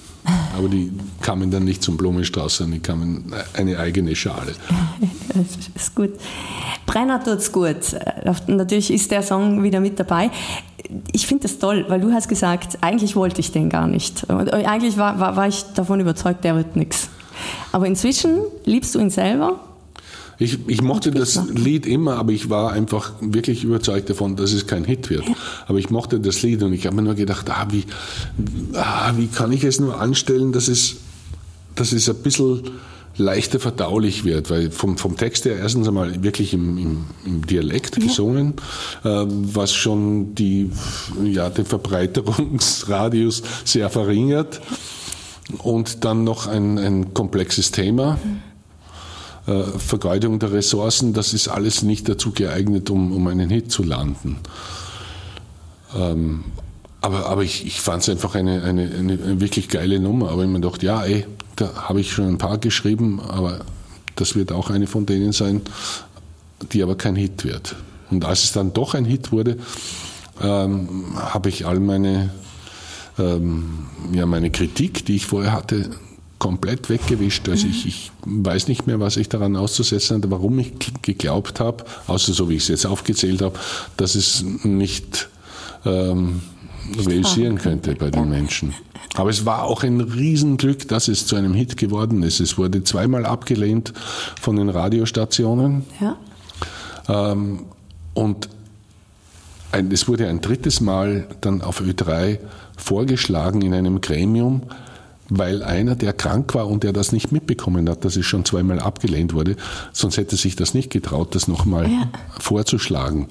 Aber 0.57 0.69
die 0.69 0.91
kamen 1.21 1.51
dann 1.51 1.63
nicht 1.63 1.83
zum 1.83 1.97
Blumenstrauß, 1.97 2.57
sondern 2.57 2.73
die 2.75 2.79
kamen 2.79 3.33
eine 3.53 3.79
eigene 3.79 4.15
Schale. 4.15 4.53
Das 5.27 5.67
ist 5.75 5.95
gut. 5.95 6.11
Brenner 6.85 7.21
tut's 7.21 7.51
gut. 7.51 7.91
Äh, 7.91 8.33
Natürlich 8.47 8.89
ist 8.89 9.11
der 9.11 9.21
Song 9.21 9.63
wieder 9.63 9.81
mit 9.81 9.99
dabei. 9.99 10.31
Ich 11.11 11.27
finde 11.27 11.43
das 11.43 11.59
toll, 11.59 11.83
weil 11.89 11.99
du 11.99 12.13
hast 12.13 12.29
gesagt, 12.29 12.77
eigentlich 12.79 13.17
wollte 13.17 13.41
ich 13.41 13.51
den 13.51 13.69
gar 13.69 13.85
nicht. 13.85 14.23
Und 14.29 14.53
eigentlich 14.53 14.95
war, 14.97 15.19
war, 15.19 15.35
war 15.35 15.49
ich 15.49 15.63
davon 15.73 15.99
überzeugt, 15.99 16.45
der 16.45 16.55
wird 16.55 16.77
nichts. 16.77 17.09
Aber 17.73 17.85
inzwischen 17.85 18.39
liebst 18.63 18.95
du 18.95 18.99
ihn 18.99 19.09
selber. 19.09 19.59
Ich, 20.37 20.59
ich 20.67 20.81
mochte 20.81 21.11
das. 21.11 21.39
Lied 21.53 21.85
immer, 21.85 22.17
aber 22.17 22.31
ich 22.31 22.49
war 22.49 22.71
einfach 22.71 23.13
wirklich 23.21 23.63
überzeugt 23.63 24.09
davon, 24.09 24.35
dass 24.35 24.51
es 24.51 24.67
kein 24.67 24.83
Hit 24.83 25.09
wird. 25.09 25.23
Aber 25.67 25.77
ich 25.79 25.89
mochte 25.89 26.19
das 26.19 26.41
Lied 26.41 26.63
und 26.63 26.73
ich 26.73 26.85
habe 26.85 26.95
mir 26.95 27.01
nur 27.03 27.15
gedacht, 27.15 27.49
ah, 27.49 27.67
wie, 27.69 27.85
ah, 28.73 29.13
wie 29.15 29.27
kann 29.27 29.51
ich 29.51 29.63
es 29.63 29.79
nur 29.79 29.99
anstellen, 29.99 30.51
dass 30.51 30.67
es, 30.67 30.97
dass 31.75 31.91
es 31.91 32.09
ein 32.09 32.17
bisschen 32.17 32.63
leichter 33.17 33.59
verdaulich 33.59 34.25
wird, 34.25 34.49
weil 34.49 34.71
vom, 34.71 34.97
vom 34.97 35.15
Text 35.15 35.45
her 35.45 35.57
erstens 35.57 35.87
einmal 35.87 36.23
wirklich 36.23 36.53
im, 36.53 36.77
im, 36.77 37.05
im 37.25 37.47
Dialekt 37.47 37.95
gesungen, 37.95 38.55
äh, 39.03 39.25
was 39.27 39.73
schon 39.73 40.35
die, 40.35 40.69
ja, 41.23 41.49
den 41.49 41.65
Verbreiterungsradius 41.65 43.43
sehr 43.63 43.89
verringert 43.89 44.61
und 45.59 46.03
dann 46.03 46.23
noch 46.23 46.47
ein, 46.47 46.77
ein 46.77 47.13
komplexes 47.13 47.71
Thema. 47.71 48.15
Äh, 48.15 48.44
Vergeudung 49.45 50.39
der 50.39 50.51
Ressourcen, 50.51 51.13
das 51.13 51.33
ist 51.33 51.47
alles 51.47 51.83
nicht 51.83 52.09
dazu 52.09 52.31
geeignet, 52.31 52.89
um, 52.89 53.11
um 53.11 53.27
einen 53.27 53.49
Hit 53.49 53.71
zu 53.71 53.83
landen. 53.83 54.37
Ähm, 55.95 56.45
aber, 57.01 57.27
aber 57.27 57.43
ich, 57.43 57.65
ich 57.67 57.81
fand 57.81 58.01
es 58.01 58.09
einfach 58.09 58.33
eine, 58.33 58.63
eine, 58.63 58.89
eine, 58.89 59.39
wirklich 59.39 59.69
geile 59.69 59.99
Nummer. 59.99 60.31
Aber 60.31 60.43
ich 60.43 60.49
mir 60.49 60.59
gedacht, 60.59 60.81
ja, 60.81 61.03
ey, 61.03 61.27
da 61.55 61.87
habe 61.87 62.01
ich 62.01 62.11
schon 62.11 62.27
ein 62.27 62.37
paar 62.39 62.57
geschrieben, 62.57 63.21
aber 63.21 63.59
das 64.15 64.35
wird 64.35 64.51
auch 64.51 64.71
eine 64.71 64.87
von 64.87 65.05
denen 65.05 65.31
sein, 65.31 65.61
die 66.71 66.81
aber 66.81 66.95
kein 66.95 67.15
Hit 67.15 67.43
wird. 67.43 67.75
Und 68.09 68.25
als 68.25 68.43
es 68.43 68.51
dann 68.53 68.73
doch 68.73 68.95
ein 68.95 69.05
Hit 69.05 69.31
wurde, 69.31 69.57
ähm, 70.41 71.15
habe 71.15 71.49
ich 71.49 71.67
all 71.67 71.79
meine, 71.79 72.31
ähm, 73.19 73.85
ja, 74.11 74.25
meine 74.25 74.49
Kritik, 74.49 75.05
die 75.05 75.17
ich 75.17 75.27
vorher 75.27 75.53
hatte, 75.53 75.91
komplett 76.45 76.89
weggewischt. 76.89 77.49
Also 77.49 77.65
ich, 77.65 77.87
ich 77.87 78.11
weiß 78.23 78.67
nicht 78.67 78.85
mehr, 78.85 78.99
was 78.99 79.17
ich 79.17 79.29
daran 79.29 79.55
auszusetzen 79.55 80.17
hatte, 80.17 80.29
warum 80.29 80.59
ich 80.59 80.73
geglaubt 81.01 81.59
habe, 81.59 81.85
außer 82.05 82.33
so 82.33 82.49
wie 82.49 82.55
ich 82.57 82.63
es 82.63 82.67
jetzt 82.67 82.85
aufgezählt 82.85 83.41
habe, 83.41 83.57
dass 83.97 84.13
es 84.13 84.43
nicht 84.63 85.27
ähm, 85.85 86.43
realisieren 87.03 87.57
könnte 87.57 87.95
bei 87.95 88.11
den 88.11 88.29
Menschen. 88.29 88.75
Aber 89.15 89.31
es 89.31 89.47
war 89.47 89.63
auch 89.63 89.81
ein 89.81 90.01
Riesenglück, 90.01 90.87
dass 90.87 91.07
es 91.07 91.25
zu 91.25 91.35
einem 91.35 91.55
Hit 91.55 91.77
geworden 91.77 92.21
ist. 92.21 92.39
Es 92.39 92.59
wurde 92.59 92.83
zweimal 92.83 93.25
abgelehnt 93.25 93.93
von 94.39 94.57
den 94.57 94.69
Radiostationen. 94.69 95.83
Ja. 95.99 96.15
Ähm, 97.07 97.61
und 98.13 98.49
ein, 99.71 99.91
es 99.91 100.07
wurde 100.07 100.27
ein 100.27 100.41
drittes 100.41 100.79
Mal 100.79 101.27
dann 101.41 101.63
auf 101.63 101.81
Ö3 101.81 102.37
vorgeschlagen 102.77 103.63
in 103.63 103.73
einem 103.73 103.99
Gremium, 103.99 104.61
weil 105.29 105.63
einer, 105.63 105.95
der 105.95 106.13
krank 106.13 106.53
war 106.53 106.67
und 106.67 106.83
der 106.83 106.93
das 106.93 107.11
nicht 107.11 107.31
mitbekommen 107.31 107.89
hat, 107.89 108.05
dass 108.05 108.15
es 108.15 108.25
schon 108.25 108.45
zweimal 108.45 108.79
abgelehnt 108.79 109.33
wurde, 109.33 109.55
sonst 109.91 110.17
hätte 110.17 110.35
sich 110.35 110.55
das 110.55 110.73
nicht 110.73 110.89
getraut, 110.91 111.33
das 111.35 111.47
nochmal 111.47 111.89
Ja. 111.89 112.09
vorzuschlagen. 112.39 113.27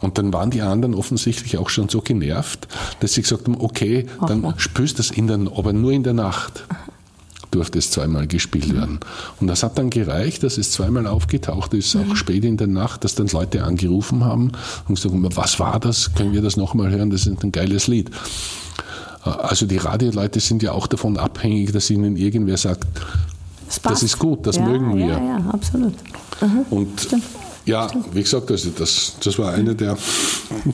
Und 0.00 0.18
dann 0.18 0.32
waren 0.32 0.50
die 0.50 0.62
anderen 0.62 0.94
offensichtlich 0.94 1.58
auch 1.58 1.68
schon 1.68 1.88
so 1.88 2.00
genervt, 2.00 2.68
dass 3.00 3.14
sie 3.14 3.22
gesagt 3.22 3.46
haben, 3.46 3.56
okay, 3.60 4.06
dann 4.26 4.54
spürst 4.56 4.98
das 4.98 5.10
in 5.10 5.26
der, 5.26 5.38
aber 5.56 5.72
nur 5.72 5.92
in 5.92 6.02
der 6.02 6.12
Nacht 6.14 6.64
durfte 7.50 7.78
es 7.78 7.90
zweimal 7.90 8.26
gespielt 8.26 8.74
werden. 8.74 9.00
Und 9.40 9.46
das 9.46 9.62
hat 9.62 9.78
dann 9.78 9.88
gereicht, 9.88 10.42
dass 10.42 10.58
es 10.58 10.72
zweimal 10.72 11.06
aufgetaucht 11.06 11.72
ist, 11.74 11.96
auch 11.96 12.16
spät 12.16 12.44
in 12.44 12.56
der 12.56 12.66
Nacht, 12.66 13.04
dass 13.04 13.14
dann 13.14 13.28
Leute 13.28 13.62
angerufen 13.64 14.24
haben 14.24 14.52
und 14.88 14.96
gesagt 14.96 15.14
haben, 15.14 15.36
was 15.36 15.58
war 15.60 15.80
das? 15.80 16.12
Können 16.14 16.32
wir 16.32 16.42
das 16.42 16.56
nochmal 16.56 16.90
hören? 16.90 17.08
Das 17.10 17.26
ist 17.26 17.42
ein 17.42 17.52
geiles 17.52 17.86
Lied. 17.86 18.10
Also 19.26 19.66
die 19.66 19.76
Radioleute 19.78 20.40
sind 20.40 20.62
ja 20.62 20.72
auch 20.72 20.86
davon 20.86 21.16
abhängig, 21.18 21.72
dass 21.72 21.90
ihnen 21.90 22.16
irgendwer 22.16 22.56
sagt, 22.56 22.86
Das, 23.66 23.80
Das 23.82 24.02
ist 24.02 24.18
gut, 24.18 24.46
das 24.46 24.56
ja, 24.56 24.62
mögen 24.64 24.96
wir. 24.96 25.06
Ja, 25.06 25.18
ja, 25.18 25.44
absolut. 25.52 25.94
und 26.70 27.08
ja, 27.64 27.88
wie 28.12 28.22
gesagt, 28.22 28.50
also 28.50 28.70
das, 28.70 29.16
das 29.22 29.38
war 29.38 29.52
eine 29.52 29.74
der. 29.74 29.96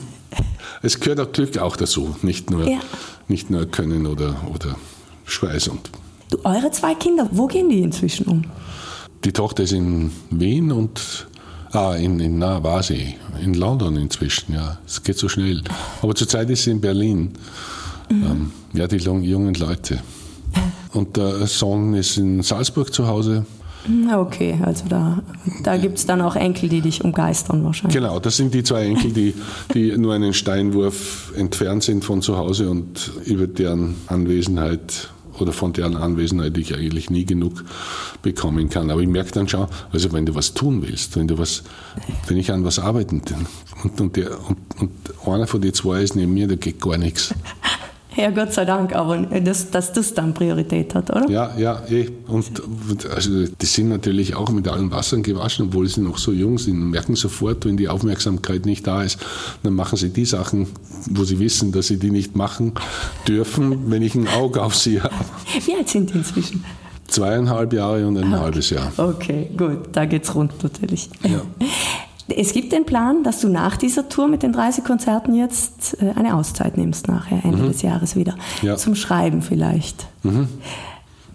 es 0.83 1.01
gehört 1.01 1.21
auch 1.21 1.33
Glück 1.33 1.57
auch 1.59 1.77
dazu, 1.77 2.15
nicht 2.23 2.51
nur, 2.51 2.69
Ja. 2.69 2.81
nicht 3.29 3.49
nur 3.51 3.65
Können 3.67 4.07
oder, 4.07 4.37
oder 4.53 4.77
Schweiß. 5.25 5.69
Und 5.69 5.91
Du, 6.31 6.39
eure 6.45 6.71
zwei 6.71 6.95
Kinder, 6.95 7.29
wo 7.31 7.47
gehen 7.47 7.69
die 7.69 7.81
inzwischen 7.83 8.27
um? 8.27 8.45
die 9.25 9.33
Tochter 9.33 9.63
ist 9.63 9.73
in 9.73 10.11
Wien 10.31 10.73
und 10.73 11.27
ah, 11.73 11.95
in, 11.95 12.19
in 12.21 12.39
na, 12.39 12.63
war 12.63 12.83
sie, 12.83 13.15
in 13.43 13.55
London 13.55 13.97
inzwischen, 13.97 14.53
ja. 14.55 14.79
Es 14.87 15.03
geht 15.03 15.17
so 15.17 15.29
schnell. 15.29 15.63
Aber 16.03 16.15
zurzeit 16.15 16.51
ist 16.51 16.65
sie 16.65 16.73
in 16.73 16.81
Berlin. 16.81 17.33
Ähm, 18.13 18.53
ja, 18.73 18.87
die 18.87 18.97
jungen- 18.97 19.55
Leute. 19.55 20.01
Und 20.93 21.17
der 21.17 21.47
Sohn 21.47 21.95
ist 21.95 22.19
in 22.19 22.43
Salzburg 22.43 22.93
zu 22.93 23.07
Hause. 23.07 23.47
Na, 23.89 24.21
Okay, 24.21 24.59
also 24.63 24.85
da, 24.89 25.23
da 25.65 25.77
gibt 25.77 25.99
es 25.99 26.07
dann 26.07 26.21
auch 26.21 26.37
Enkel, 26.37 26.69
die 26.69 26.81
dich 26.83 27.03
umgeistern 27.03 27.65
wahrscheinlich. 27.65 27.97
Genau, 28.01 28.21
das 28.21 28.37
sind 28.37 28.55
die 28.55 28.63
zwei 28.63 28.85
Enkel, 28.87 29.13
die, 29.13 29.35
die 29.75 29.91
nur 29.99 30.15
einen 30.15 30.35
Steinwurf 30.35 31.33
entfernt 31.37 31.83
sind 31.83 32.05
von 32.05 32.23
zu 32.23 32.37
Hause 32.37 32.71
und 32.71 33.11
über 33.25 33.47
deren 33.49 33.97
Anwesenheit 34.07 35.09
oder 35.41 35.53
von 35.53 35.73
deren 35.73 35.97
Anwesenheit 35.97 36.57
ich 36.59 36.75
eigentlich 36.75 37.11
nie 37.11 37.25
genug 37.25 37.65
bekommen 38.21 38.69
kann. 38.69 38.91
Aber 38.91 39.01
ich 39.01 39.09
merke 39.09 39.33
dann 39.33 39.49
schon, 39.49 39.67
also 39.91 40.13
wenn 40.13 40.27
du 40.27 40.35
was 40.35 40.55
tun 40.55 40.83
willst, 40.87 41.17
wenn 41.17 41.27
du 41.27 41.39
was, 41.39 41.65
wenn 42.29 42.37
ich 42.37 42.53
an 42.53 42.65
was 42.65 42.79
arbeiten 42.79 43.23
und, 43.83 44.01
und, 44.01 44.17
der, 44.17 44.31
und, 44.49 44.59
und 44.79 44.93
einer 45.29 45.47
von 45.47 45.61
den 45.61 45.73
zwei 45.75 46.03
ist 46.03 46.15
neben 46.15 46.35
mir, 46.35 46.47
da 46.47 46.55
geht 46.55 46.81
gar 46.81 46.99
nichts. 46.99 47.35
Ja, 48.17 48.31
Gott 48.31 48.53
sei 48.53 48.65
Dank, 48.65 48.95
aber 48.95 49.19
dass, 49.19 49.71
dass 49.71 49.93
das 49.93 50.15
dann 50.15 50.35
Priorität 50.35 50.95
hat, 50.95 51.11
oder? 51.11 51.29
Ja, 51.31 51.57
ja, 51.57 51.83
eh. 51.89 52.09
Und 52.27 52.51
also 53.11 53.47
die 53.47 53.67
sind 53.67 53.89
natürlich 53.89 54.35
auch 54.35 54.51
mit 54.51 54.69
allen 54.69 54.91
Wassern 54.91 55.23
gewaschen, 55.23 55.67
obwohl 55.67 55.87
sie 55.89 56.01
noch 56.01 56.19
so 56.19 56.33
jung 56.33 56.59
sind 56.59 56.81
und 56.81 56.91
merken 56.91 57.17
sofort, 57.17 57.65
wenn 57.65 57.77
die 57.77 57.89
Aufmerksamkeit 57.89 58.67
nicht 58.67 58.87
da 58.87 59.03
ist, 59.03 59.19
dann 59.63 59.75
machen 59.75 59.97
sie 59.97 60.11
die 60.11 60.25
Sachen, 60.25 60.69
wo 61.11 61.25
sie 61.25 61.39
wissen, 61.39 61.73
dass 61.73 61.87
sie 61.87 61.99
die 61.99 62.11
nicht 62.11 62.37
machen 62.37 62.73
dürfen, 63.27 63.91
wenn 63.91 64.03
ich 64.03 64.15
ein 64.15 64.29
Auge 64.29 64.63
auf 64.63 64.75
sie 64.75 65.01
habe. 65.01 65.15
Wie 65.65 65.75
alt 65.75 65.89
sind 65.89 66.13
die 66.13 66.19
inzwischen? 66.19 66.65
Zweieinhalb 67.09 67.73
Jahre 67.75 68.07
und 68.07 68.17
ein 68.17 68.39
halbes 68.39 68.71
Jahr. 68.71 68.91
Okay, 68.97 69.51
gut, 69.57 69.89
da 69.93 70.07
geht's 70.07 70.35
rund 70.35 70.63
natürlich. 70.63 71.11
Ja. 71.23 71.43
Es 72.37 72.53
gibt 72.53 72.73
den 72.73 72.85
Plan, 72.85 73.23
dass 73.23 73.41
du 73.41 73.49
nach 73.49 73.77
dieser 73.77 74.09
Tour 74.09 74.29
mit 74.29 74.43
den 74.43 74.53
30 74.53 74.85
Konzerten 74.85 75.35
jetzt 75.35 76.01
äh, 76.03 76.13
eine 76.17 76.35
Auszeit 76.37 76.77
nimmst, 76.77 77.09
nachher 77.09 77.45
Ende 77.45 77.69
des 77.69 77.83
Jahres 77.83 78.17
wieder. 78.17 78.33
Mhm. 78.33 78.67
Ja. 78.67 78.73
Mhm. 78.75 78.79
Zum 78.79 78.95
Schreiben 78.95 79.43
vielleicht. 79.43 80.07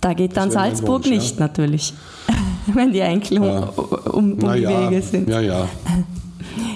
Da 0.02 0.14
geht 0.14 0.38
dann 0.38 0.52
Salzburg 0.52 1.04
Wunsch, 1.04 1.08
ja. 1.08 1.14
nicht 1.14 1.40
natürlich, 1.40 1.94
wenn 2.68 2.94
die 2.94 3.00
Enkel 3.00 3.40
um, 3.40 3.46
um, 3.46 4.34
um 4.34 4.40
die 4.40 4.62
ja, 4.62 4.90
Wege 4.90 5.02
sind. 5.02 5.28
ja, 5.30 5.42
ja. 5.42 5.68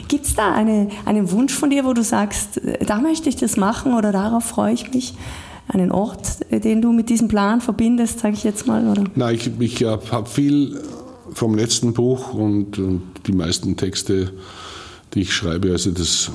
Gibt 0.08 0.26
es 0.26 0.36
da 0.36 0.54
eine, 0.54 0.90
einen 1.06 1.32
Wunsch 1.32 1.54
von 1.54 1.70
dir, 1.70 1.86
wo 1.86 1.94
du 1.94 2.04
sagst, 2.04 2.58
äh, 2.58 2.86
da 2.86 3.00
möchte 3.00 3.30
ich 3.30 3.36
das 3.36 3.58
machen 3.58 3.94
oder 3.94 4.12
darauf 4.12 4.44
freue 4.44 4.74
ich 4.74 4.94
mich? 4.94 5.14
Einen 5.68 5.92
Ort, 5.92 6.40
äh, 6.50 6.60
den 6.60 6.82
du 6.82 6.92
mit 6.92 7.10
diesem 7.10 7.28
Plan 7.28 7.62
verbindest, 7.62 8.20
sage 8.20 8.34
ich 8.34 8.44
jetzt 8.44 8.68
mal? 8.68 8.88
Oder? 8.88 9.06
Na, 9.16 9.32
ich, 9.32 9.50
ich 9.60 9.84
habe 9.84 10.26
viel 10.26 10.82
vom 11.34 11.56
letzten 11.56 11.94
Buch 11.94 12.34
und, 12.34 12.78
und 12.78 13.04
die 13.28 13.34
meisten 13.34 13.78
Texte, 13.78 14.34
die 15.14 15.22
ich 15.22 15.34
schreibe, 15.34 15.72
also 15.72 15.92
das 15.92 16.32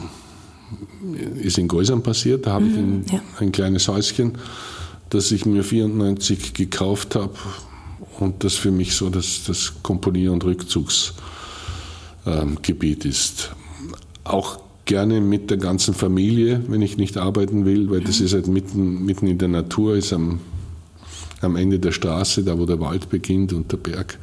ist 1.40 1.58
in 1.58 1.68
Geusern 1.68 2.02
passiert. 2.02 2.46
Da 2.46 2.52
habe 2.52 2.66
ich 2.66 2.76
ein, 2.76 3.04
ja. 3.10 3.20
ein 3.38 3.52
kleines 3.52 3.88
Häuschen, 3.88 4.38
das 5.10 5.30
ich 5.30 5.46
mir 5.46 5.62
94 5.62 6.54
gekauft 6.54 7.14
habe 7.14 7.34
und 8.18 8.44
das 8.44 8.54
für 8.54 8.70
mich 8.70 8.94
so 8.94 9.10
das, 9.10 9.42
das 9.46 9.74
Komponier- 9.82 10.32
und 10.32 10.44
Rückzugsgebiet 10.44 13.04
ist. 13.04 13.50
Auch 14.24 14.60
gerne 14.84 15.20
mit 15.20 15.50
der 15.50 15.58
ganzen 15.58 15.94
Familie, 15.94 16.62
wenn 16.68 16.82
ich 16.82 16.96
nicht 16.96 17.18
arbeiten 17.18 17.64
will, 17.64 17.90
weil 17.90 18.00
das 18.00 18.20
ist 18.20 18.34
halt 18.34 18.46
mitten, 18.46 19.04
mitten 19.04 19.26
in 19.26 19.38
der 19.38 19.48
Natur, 19.48 19.96
ist 19.96 20.12
am, 20.12 20.40
am 21.40 21.56
Ende 21.56 21.78
der 21.78 21.92
Straße, 21.92 22.44
da 22.44 22.58
wo 22.58 22.66
der 22.66 22.80
Wald 22.80 23.10
beginnt 23.10 23.52
und 23.52 23.70
der 23.70 23.78
Berg 23.78 24.18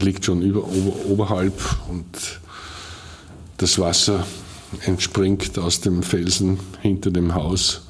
liegt 0.00 0.24
schon 0.24 0.42
über, 0.42 0.64
ober, 0.64 1.06
oberhalb 1.08 1.60
und 1.88 2.40
das 3.58 3.78
Wasser 3.78 4.26
entspringt 4.86 5.58
aus 5.58 5.80
dem 5.80 6.02
Felsen 6.02 6.58
hinter 6.80 7.10
dem 7.10 7.34
Haus. 7.34 7.82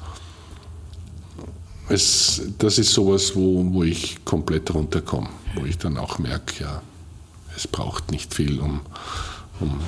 Es, 1.89 2.41
das 2.57 2.77
ist 2.77 2.91
sowas, 2.91 3.35
wo, 3.35 3.73
wo 3.73 3.83
ich 3.83 4.23
komplett 4.25 4.73
runterkomme, 4.73 5.29
wo 5.55 5.65
ich 5.65 5.77
dann 5.77 5.97
auch 5.97 6.19
merke, 6.19 6.63
ja, 6.63 6.81
es 7.55 7.67
braucht 7.67 8.11
nicht 8.11 8.33
viel, 8.33 8.59
um, 8.59 8.81
um, 9.59 9.79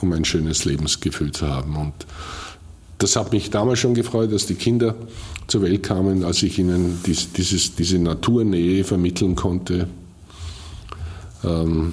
um 0.00 0.12
ein 0.12 0.24
schönes 0.24 0.64
Lebensgefühl 0.64 1.32
zu 1.32 1.48
haben. 1.48 1.76
Und 1.76 1.94
das 2.98 3.16
hat 3.16 3.32
mich 3.32 3.50
damals 3.50 3.78
schon 3.78 3.94
gefreut, 3.94 4.32
dass 4.32 4.46
die 4.46 4.54
Kinder 4.54 4.94
zur 5.46 5.62
Welt 5.62 5.82
kamen, 5.82 6.24
als 6.24 6.42
ich 6.42 6.58
ihnen 6.58 7.00
dies, 7.06 7.32
dieses, 7.32 7.74
diese 7.74 7.98
Naturnähe 7.98 8.84
vermitteln 8.84 9.34
konnte. 9.34 9.88
Ähm, 11.44 11.92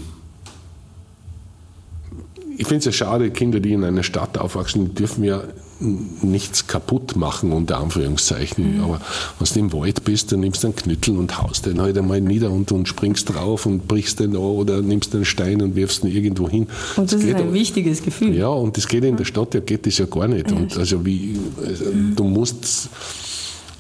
ich 2.58 2.68
finde 2.68 2.80
es 2.80 2.86
ja 2.86 2.92
schade, 2.92 3.32
Kinder, 3.32 3.60
die 3.60 3.74
in 3.74 3.84
einer 3.84 4.04
Stadt 4.04 4.38
aufwachsen, 4.38 4.96
dürfen 4.96 5.24
ja 5.24 5.44
nichts 5.80 6.68
kaputt 6.68 7.18
machen, 7.18 7.52
unter 7.52 7.80
Anführungszeichen. 7.80 8.78
Mhm. 8.78 8.84
Aber 8.84 9.02
wenn 9.40 9.48
du 9.54 9.60
im 9.60 9.74
Wald 9.74 10.06
bist, 10.06 10.32
dann 10.32 10.40
nimmst 10.40 10.64
du 10.64 10.68
einen 10.68 10.76
Knüttel 10.76 11.18
und 11.18 11.42
haust 11.42 11.66
den 11.66 11.82
halt 11.82 11.98
einmal 11.98 12.22
nieder 12.22 12.50
und, 12.50 12.72
und 12.72 12.88
springst 12.88 13.34
drauf 13.34 13.66
und 13.66 13.88
brichst 13.88 14.22
den 14.22 14.36
an 14.36 14.42
oder 14.42 14.82
nimmst 14.82 15.14
einen 15.14 15.26
Stein 15.26 15.62
und 15.62 15.76
wirfst 15.76 16.04
ihn 16.06 16.12
irgendwo 16.12 16.50
hin. 16.50 16.68
Und 16.96 17.12
das, 17.12 17.20
das 17.20 17.30
ist 17.30 17.36
ein 17.36 17.54
wichtiges 17.54 18.02
Gefühl. 18.02 18.36
Ja, 18.36 18.48
und 18.48 18.78
das 18.78 18.88
geht 18.88 19.04
in 19.04 19.18
der 19.18 19.26
Stadt, 19.26 19.54
ja 19.54 19.60
geht 19.60 19.86
das 19.86 19.98
ja 19.98 20.06
gar 20.06 20.28
nicht. 20.28 20.50
Ja, 20.50 20.58
und 20.58 20.78
also 20.78 21.06
wie, 21.06 21.38
also 21.62 21.86
du 22.16 22.24
musst, 22.24 22.90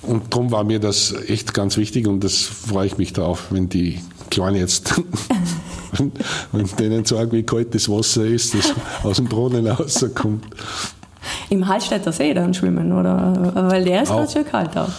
und 0.01 0.33
darum 0.33 0.51
war 0.51 0.65
mir 0.65 0.79
das 0.79 1.13
echt 1.27 1.53
ganz 1.53 1.77
wichtig 1.77 2.07
und 2.07 2.23
das 2.23 2.41
freue 2.41 2.87
ich 2.87 2.97
mich 2.97 3.13
darauf, 3.13 3.47
wenn 3.51 3.69
die 3.69 3.99
Kleinen 4.29 4.57
jetzt 4.57 4.93
ich 6.57 6.75
denen 6.75 7.05
sage, 7.05 7.31
wie 7.31 7.43
kalt 7.43 7.73
das 7.73 7.89
Wasser 7.89 8.25
ist, 8.25 8.53
das 8.53 8.73
aus 9.03 9.17
dem 9.17 9.25
Brunnen 9.25 9.65
rauskommt. 9.67 10.45
Im 11.49 11.67
Hallstätter 11.67 12.11
See 12.11 12.33
dann 12.33 12.53
schwimmen, 12.53 12.91
oder? 12.91 13.53
Weil 13.69 13.85
der 13.85 14.03
ist 14.03 14.11
auch. 14.11 14.29
schön 14.29 14.45
kalt 14.45 14.77
auch. 14.77 14.89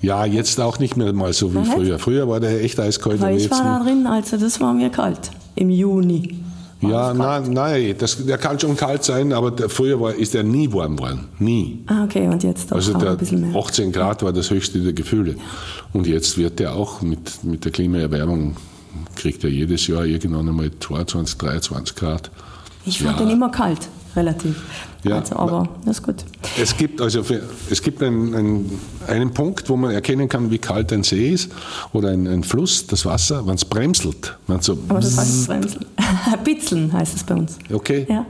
Ja, 0.00 0.24
jetzt 0.24 0.60
auch 0.60 0.78
nicht 0.78 0.96
mehr 0.96 1.12
mal 1.12 1.32
so 1.32 1.52
wie 1.52 1.58
Nein? 1.58 1.66
früher. 1.66 1.98
Früher 1.98 2.28
war 2.28 2.40
der 2.40 2.62
echt 2.62 2.78
eiskalt. 2.78 3.20
Aber 3.20 3.32
ich 3.32 3.50
war 3.50 3.62
da 3.62 3.84
drin, 3.84 4.06
also 4.06 4.36
das 4.36 4.60
war 4.60 4.72
mir 4.72 4.90
kalt. 4.90 5.30
Im 5.56 5.70
Juni. 5.70 6.38
Ja, 6.80 7.12
nein, 7.12 7.52
nein, 7.52 7.94
das, 7.98 8.24
der 8.24 8.38
kann 8.38 8.58
schon 8.60 8.76
kalt 8.76 9.02
sein, 9.02 9.32
aber 9.32 9.50
der, 9.50 9.68
früher 9.68 10.00
war, 10.00 10.14
ist 10.14 10.34
er 10.34 10.44
nie 10.44 10.72
warm 10.72 10.96
geworden. 10.96 11.28
Nie. 11.38 11.82
Ah, 11.86 12.04
okay, 12.04 12.28
und 12.28 12.42
jetzt 12.44 12.70
doch 12.70 12.76
Also 12.76 12.96
der, 12.96 13.12
ein 13.12 13.16
bisschen 13.16 13.50
mehr. 13.50 13.60
18 13.60 13.90
Grad 13.90 14.22
war 14.22 14.32
das 14.32 14.50
höchste 14.50 14.78
der 14.78 14.92
Gefühle. 14.92 15.34
Und 15.92 16.06
jetzt 16.06 16.38
wird 16.38 16.60
der 16.60 16.74
auch 16.74 17.02
mit, 17.02 17.42
mit 17.42 17.64
der 17.64 17.72
Klimaerwärmung 17.72 18.56
kriegt 19.16 19.42
er 19.44 19.50
jedes 19.50 19.86
Jahr 19.88 20.04
irgendwann 20.04 20.48
einmal 20.48 20.70
22, 20.78 21.36
23 21.38 21.96
Grad. 21.96 22.30
Ich 22.86 23.02
fand 23.02 23.18
ja. 23.18 23.26
den 23.26 23.34
immer 23.34 23.50
kalt, 23.50 23.88
relativ. 24.16 24.56
Ja, 25.04 25.18
also, 25.18 25.36
aber 25.36 25.68
das 25.84 25.98
ist 25.98 26.02
gut. 26.02 26.24
Es 26.60 26.76
gibt, 26.76 27.00
also 27.00 27.22
für, 27.22 27.42
es 27.70 27.82
gibt 27.82 28.02
einen, 28.02 28.34
einen, 28.34 28.80
einen, 29.06 29.32
Punkt, 29.32 29.68
wo 29.68 29.76
man 29.76 29.92
erkennen 29.92 30.28
kann, 30.28 30.50
wie 30.50 30.58
kalt 30.58 30.92
ein 30.92 31.04
See 31.04 31.32
ist 31.32 31.52
oder 31.92 32.08
ein, 32.08 32.26
ein 32.26 32.42
Fluss, 32.42 32.86
das 32.86 33.04
Wasser, 33.04 33.46
wenn 33.46 33.54
es 33.54 33.64
bremselt. 33.64 34.36
Wenn 34.46 34.60
so 34.60 34.76
aber 34.88 35.00
das 35.00 35.16
heißt 35.16 35.46
bremseln. 35.46 35.86
Bitzeln 36.44 36.92
heißt 36.92 37.16
es 37.16 37.24
bei 37.24 37.34
uns. 37.34 37.58
Okay, 37.72 38.06
ja. 38.08 38.26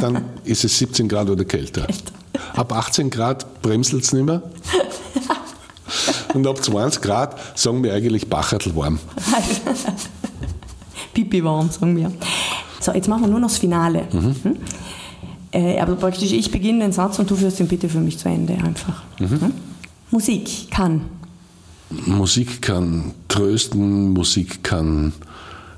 dann 0.00 0.24
ist 0.44 0.64
es 0.64 0.78
17 0.78 1.08
Grad 1.08 1.28
oder 1.28 1.44
kälter. 1.44 1.88
Echt? 1.88 2.12
Ab 2.54 2.72
18 2.72 3.10
Grad 3.10 3.62
bremselt 3.62 4.04
es 4.04 4.12
nicht 4.12 4.24
mehr. 4.24 4.42
Und 6.34 6.46
ab 6.46 6.62
20 6.62 7.02
Grad 7.02 7.36
sagen 7.58 7.82
wir 7.82 7.92
eigentlich 7.92 8.28
Bachertl 8.28 8.74
warm. 8.74 8.98
Pipi 11.14 11.44
warm, 11.44 11.70
sagen 11.70 11.96
wir. 11.96 12.10
So, 12.80 12.92
jetzt 12.92 13.08
machen 13.08 13.22
wir 13.22 13.28
nur 13.28 13.40
noch 13.40 13.48
das 13.48 13.58
Finale. 13.58 14.06
Mhm. 14.12 14.56
Äh, 15.52 15.78
aber 15.78 15.96
praktisch, 15.96 16.32
ich 16.32 16.50
beginne 16.50 16.80
den 16.80 16.92
Satz 16.92 17.18
und 17.18 17.30
du 17.30 17.36
führst 17.36 17.60
ihn 17.60 17.68
bitte 17.68 17.88
für 17.88 18.00
mich 18.00 18.18
zu 18.18 18.28
Ende 18.28 18.54
einfach. 18.54 19.02
Mhm. 19.18 19.40
Hm? 19.40 19.52
Musik 20.10 20.70
kann. 20.70 21.02
Musik 22.06 22.62
kann 22.62 23.12
trösten, 23.28 24.10
Musik 24.12 24.64
kann 24.64 25.12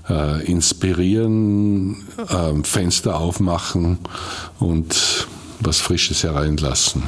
äh, 0.09 0.45
inspirieren, 0.45 1.97
äh, 2.19 2.63
Fenster 2.63 3.19
aufmachen 3.19 3.99
und 4.61 5.27
was 5.61 5.81
Frisches 5.81 6.23
hereinlassen. 6.23 7.03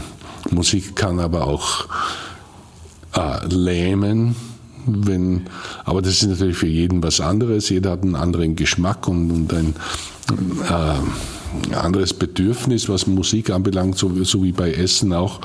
Musik 0.50 0.96
kann 0.96 1.20
aber 1.20 1.46
auch 1.46 1.86
äh, 3.14 3.46
lähmen. 3.46 4.36
Wenn, 4.88 5.48
aber 5.84 6.00
das 6.00 6.22
ist 6.22 6.28
natürlich 6.28 6.58
für 6.58 6.68
jeden 6.68 7.02
was 7.02 7.20
anderes. 7.20 7.68
Jeder 7.68 7.92
hat 7.92 8.02
einen 8.02 8.14
anderen 8.14 8.54
Geschmack 8.54 9.08
und, 9.08 9.32
und 9.32 9.52
ein 9.52 9.74
äh, 10.68 10.94
anderes 11.74 12.14
Bedürfnis, 12.14 12.88
was 12.88 13.06
Musik 13.06 13.50
anbelangt, 13.50 13.96
so, 13.96 14.24
so 14.24 14.42
wie 14.42 14.52
bei 14.52 14.72
Essen 14.72 15.12
auch. 15.12 15.40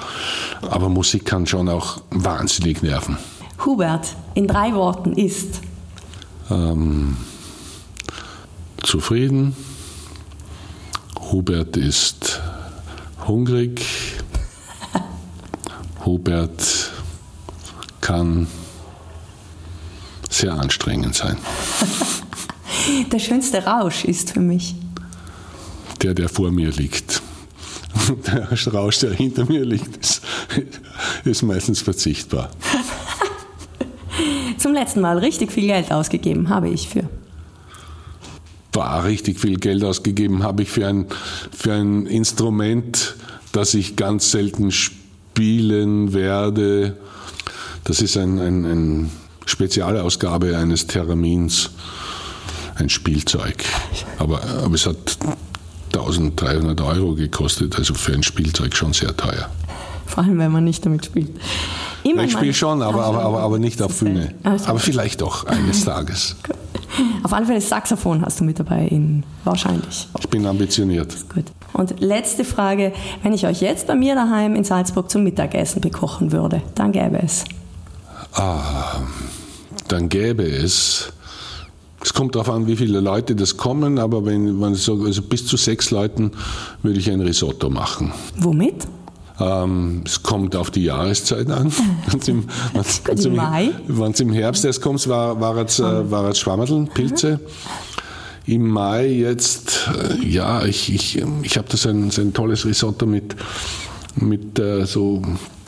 Aber 0.62 0.90
Musik 0.90 1.26
kann 1.26 1.46
schon 1.46 1.70
auch 1.70 2.02
wahnsinnig 2.10 2.82
nerven. 2.82 3.18
Hubert, 3.66 4.16
in 4.34 4.48
drei 4.48 4.74
Worten 4.74 5.14
ist? 5.14 5.62
Ähm, 6.50 7.18
zufrieden. 8.84 9.56
Hubert 11.32 11.78
ist 11.78 12.42
hungrig. 13.28 13.86
Hubert 16.06 16.92
kann 18.02 18.48
sehr 20.30 20.54
anstrengend 20.54 21.16
sein. 21.16 21.38
Der 23.12 23.20
schönste 23.20 23.64
Rausch 23.64 24.06
ist 24.06 24.32
für 24.32 24.40
mich. 24.40 24.76
Der, 26.02 26.14
der 26.14 26.30
vor 26.30 26.52
mir 26.52 26.72
liegt. 26.72 27.22
Der 28.26 28.74
Rausch, 28.74 29.00
der 29.00 29.14
hinter 29.14 29.46
mir 29.46 29.66
liegt, 29.66 29.98
ist, 29.98 30.22
ist 31.26 31.42
meistens 31.44 31.82
verzichtbar. 31.82 32.50
Zum 34.58 34.74
letzten 34.74 35.02
Mal 35.02 35.18
richtig 35.18 35.52
viel 35.52 35.68
Geld 35.68 35.92
ausgegeben 35.92 36.50
habe 36.50 36.70
ich 36.70 36.88
für. 36.88 37.10
War 38.74 39.04
richtig 39.04 39.40
viel 39.40 39.58
Geld 39.58 39.84
ausgegeben 39.84 40.44
habe 40.44 40.64
ich 40.64 40.70
für 40.70 40.88
ein, 40.88 41.08
für 41.52 41.74
ein 41.74 42.06
Instrument, 42.06 43.16
das 43.52 43.74
ich 43.74 43.96
ganz 43.98 44.32
selten 44.32 44.72
spielen 44.72 46.14
werde 46.14 46.98
das 47.84 48.02
ist 48.02 48.18
ein, 48.18 48.40
ein, 48.40 48.66
eine 48.66 49.10
Spezialausgabe 49.46 50.58
eines 50.58 50.88
Theramins, 50.88 51.72
ein 52.76 52.90
Spielzeug. 52.90 53.64
Aber, 54.18 54.44
aber 54.44 54.76
es 54.76 54.86
hat 54.86 55.18
1300 55.96 56.82
Euro 56.82 57.16
gekostet, 57.16 57.78
also 57.78 57.94
für 57.94 58.14
ein 58.14 58.24
Spielzeug 58.24 58.76
schon 58.76 58.94
sehr 58.94 59.16
teuer. 59.16 59.50
Vor 60.06 60.24
allem, 60.24 60.40
wenn 60.40 60.52
man 60.52 60.64
nicht 60.64 60.86
damit 60.86 61.06
spielt. 61.06 61.30
Immer 62.04 62.24
ich 62.24 62.34
spiele 62.34 62.54
schon, 62.54 62.82
aber, 62.82 63.06
aber, 63.06 63.22
aber, 63.22 63.40
aber 63.40 63.60
nicht 63.60 63.82
auf 63.82 64.00
Bühne. 64.00 64.34
Aber 64.44 64.80
vielleicht 64.80 65.22
doch 65.22 65.46
eines 65.46 65.86
Tages. 65.86 66.36
Auf 67.24 67.32
alle 67.32 67.46
Fälle 67.46 67.62
Saxophon 67.62 68.22
hast 68.24 68.40
du 68.40 68.44
mit 68.44 68.60
dabei, 68.60 68.88
in, 68.88 69.24
wahrscheinlich. 69.44 70.10
Ich 70.20 70.28
bin 70.28 70.46
ambitioniert. 70.46 71.16
Gut. 71.34 71.46
Und 71.74 72.00
letzte 72.02 72.44
Frage, 72.44 72.92
wenn 73.24 73.34
ich 73.34 73.48
euch 73.48 73.62
jetzt 73.62 73.88
bei 73.88 73.96
mir 73.96 74.16
daheim 74.16 74.56
in 74.56 74.64
Salzburg 74.64 75.10
zum 75.10 75.24
Mittagessen 75.24 75.80
bekochen 75.82 76.32
würde, 76.32 76.62
dann 76.76 76.92
gäbe 76.92 77.20
es. 77.24 77.46
Ah, 78.34 79.00
dann 79.88 80.10
gäbe 80.10 80.44
es. 80.44 81.14
Es 82.04 82.14
kommt 82.14 82.36
darauf 82.36 82.50
an, 82.50 82.68
wie 82.68 82.76
viele 82.76 83.00
Leute 83.00 83.36
das 83.36 83.58
kommen, 83.58 84.00
aber 84.00 84.26
wenn 84.26 84.56
man 84.56 84.76
so, 84.76 85.04
also 85.04 85.22
bis 85.22 85.46
zu 85.46 85.58
sechs 85.58 85.92
Leuten 85.92 86.32
würde 86.82 87.00
ich 87.00 87.12
ein 87.12 87.22
Risotto 87.22 87.70
machen. 87.70 88.12
Womit? 88.38 88.88
Ähm, 89.40 90.04
es 90.06 90.22
kommt 90.22 90.56
auf 90.56 90.72
die 90.72 90.84
Jahreszeit 90.84 91.50
an. 91.50 91.72
Wenn 92.08 92.20
es 92.20 93.26
im, 93.26 93.36
Mai. 93.36 93.72
im 93.88 94.34
Herbst 94.34 94.66
erst 94.66 94.82
kommt, 94.82 95.08
war, 95.08 95.40
war 95.40 95.58
es, 95.58 95.80
äh, 95.80 96.12
war 96.12 96.30
es 96.30 96.40
Schwammerteln, 96.40 96.90
Pilze. 96.90 97.40
Mhm. 98.48 98.54
Im 98.54 98.68
Mai 98.68 99.08
jetzt, 99.08 99.90
äh, 99.94 100.28
ja, 100.28 100.66
ich, 100.66 100.94
ich, 100.94 101.24
ich 101.44 101.58
habe 101.58 101.68
da 101.70 101.78
so 101.78 101.90
ein, 101.90 102.12
so 102.12 102.22
ein 102.22 102.34
tolles 102.34 102.66
Risotto 102.66 103.06
mit, 103.06 103.36
mit 104.16 104.60
äh, 104.60 104.86
so 104.86 105.22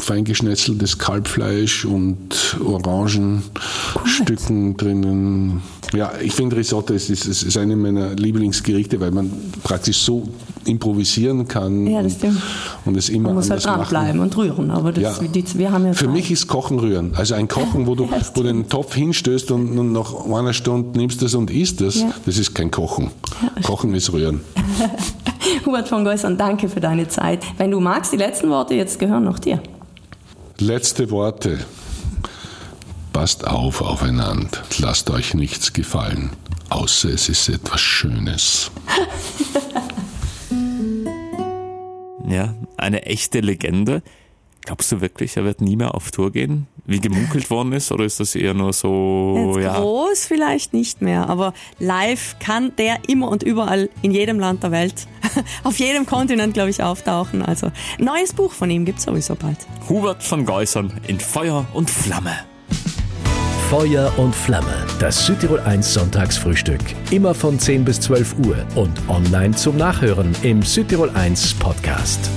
feingeschnetzeltes 0.04 0.98
Kalbfleisch 0.98 1.86
und 1.86 2.58
Orangenstücken 2.64 4.76
drinnen. 4.76 5.62
Ja, 5.94 6.12
ich 6.22 6.34
finde 6.34 6.58
Risotto 6.58 6.94
ist, 6.94 7.10
ist, 7.10 7.26
ist 7.26 7.58
eine 7.58 7.76
meiner 7.76 8.16
Lieblingsgerichte, 8.16 9.00
weil 9.00 9.12
man 9.12 9.32
praktisch 9.64 10.00
so 10.00 10.28
improvisieren 10.66 11.48
kann. 11.48 11.88
Ja, 11.88 12.02
das 12.02 12.14
stimmt. 12.14 12.42
Und 12.86 12.98
es 12.98 13.10
immer 13.10 13.30
man 13.30 13.36
muss 13.36 13.50
halt 13.50 13.64
dranbleiben 13.64 14.20
und 14.20 14.36
rühren. 14.36 14.72
Aber 14.72 14.92
das, 14.92 15.22
ja. 15.22 15.28
die, 15.28 15.46
wir 15.58 15.72
haben 15.72 15.86
ja 15.86 15.94
Für 15.94 16.08
mich 16.08 16.32
ist 16.32 16.48
Kochen 16.48 16.80
rühren. 16.80 17.14
Also 17.16 17.36
ein 17.36 17.48
Kochen, 17.48 17.88
wo 17.88 17.96
du, 17.96 18.06
ja, 18.12 18.22
wo 18.34 18.42
du 18.42 18.48
den 18.48 18.68
Topf 18.68 18.96
hinstößt 18.96 19.52
und, 19.52 19.78
und 19.78 19.94
nach 19.94 20.26
einer 20.26 20.54
Stunde 20.54 20.98
nimmst 20.98 21.22
das 21.22 21.36
und 21.36 21.52
isst 21.52 21.82
das, 21.82 22.02
ja. 22.02 22.14
das 22.26 22.38
ist 22.38 22.56
kein 22.56 22.72
Kochen. 22.72 23.12
Kochen 23.64 23.94
ist 23.94 24.12
rühren. 24.12 24.42
Hubert 25.66 25.88
von 25.88 26.04
Geusern, 26.04 26.38
danke 26.38 26.70
für 26.70 26.80
deine 26.80 27.08
Zeit. 27.08 27.44
Wenn 27.58 27.72
du 27.72 27.80
magst, 27.80 28.12
die 28.12 28.18
letzten 28.18 28.50
Worte 28.50 28.74
jetzt 28.74 29.00
gehören 29.00 29.24
noch 29.24 29.40
dir. 29.40 29.62
Letzte 30.60 31.10
Worte. 31.10 31.60
Passt 33.14 33.48
auf 33.48 33.82
aufeinander. 33.82 34.60
Lasst 34.80 35.10
euch 35.10 35.34
nichts 35.34 35.74
gefallen, 35.74 36.32
außer 36.70 37.10
es 37.10 37.30
ist 37.30 37.50
etwas 37.50 37.80
Schönes. 37.80 38.72
eine 42.84 43.06
echte 43.06 43.40
Legende. 43.40 44.04
Glaubst 44.66 44.92
du 44.94 45.02
wirklich, 45.02 45.36
er 45.36 45.44
wird 45.44 45.60
nie 45.60 45.76
mehr 45.76 45.94
auf 45.94 46.12
Tour 46.12 46.32
gehen, 46.32 46.68
wie 46.86 47.02
gemunkelt 47.02 47.50
worden 47.50 47.74
ist, 47.74 47.92
oder 47.92 48.06
ist 48.06 48.22
das 48.22 48.34
eher 48.34 48.54
nur 48.54 48.72
so, 48.72 49.56
Jetzt 49.56 49.66
ja? 49.66 49.80
groß 49.80 50.26
vielleicht 50.26 50.74
nicht 50.74 51.02
mehr, 51.02 51.30
aber 51.30 51.54
live 51.80 52.38
kann 52.40 52.74
der 52.78 52.98
immer 53.10 53.28
und 53.28 53.44
überall 53.44 53.90
in 54.02 54.12
jedem 54.12 54.40
Land 54.40 54.64
der 54.64 54.72
Welt, 54.72 55.06
auf 55.64 55.80
jedem 55.80 56.06
Kontinent, 56.06 56.54
glaube 56.54 56.70
ich, 56.70 56.82
auftauchen. 56.82 57.42
Also 57.42 57.72
neues 58.00 58.32
Buch 58.32 58.54
von 58.54 58.70
ihm 58.70 58.86
gibt's 58.86 59.04
sowieso 59.04 59.36
bald. 59.36 59.58
Hubert 59.90 60.24
von 60.24 60.46
Geusern 60.46 60.94
in 61.08 61.20
Feuer 61.20 61.66
und 61.74 61.90
Flamme. 61.90 62.34
Feuer 63.70 64.14
und 64.18 64.34
Flamme, 64.34 64.86
das 65.00 65.26
Südtirol 65.26 65.60
1 65.60 65.94
Sonntagsfrühstück. 65.94 66.80
Immer 67.12 67.34
von 67.34 67.60
10 67.60 67.84
bis 67.84 68.00
12 68.02 68.36
Uhr 68.46 68.58
und 68.76 68.94
online 69.10 69.56
zum 69.56 69.76
Nachhören 69.78 70.34
im 70.44 70.62
Südtirol 70.62 71.10
1 71.10 71.56
Podcast. 71.56 72.30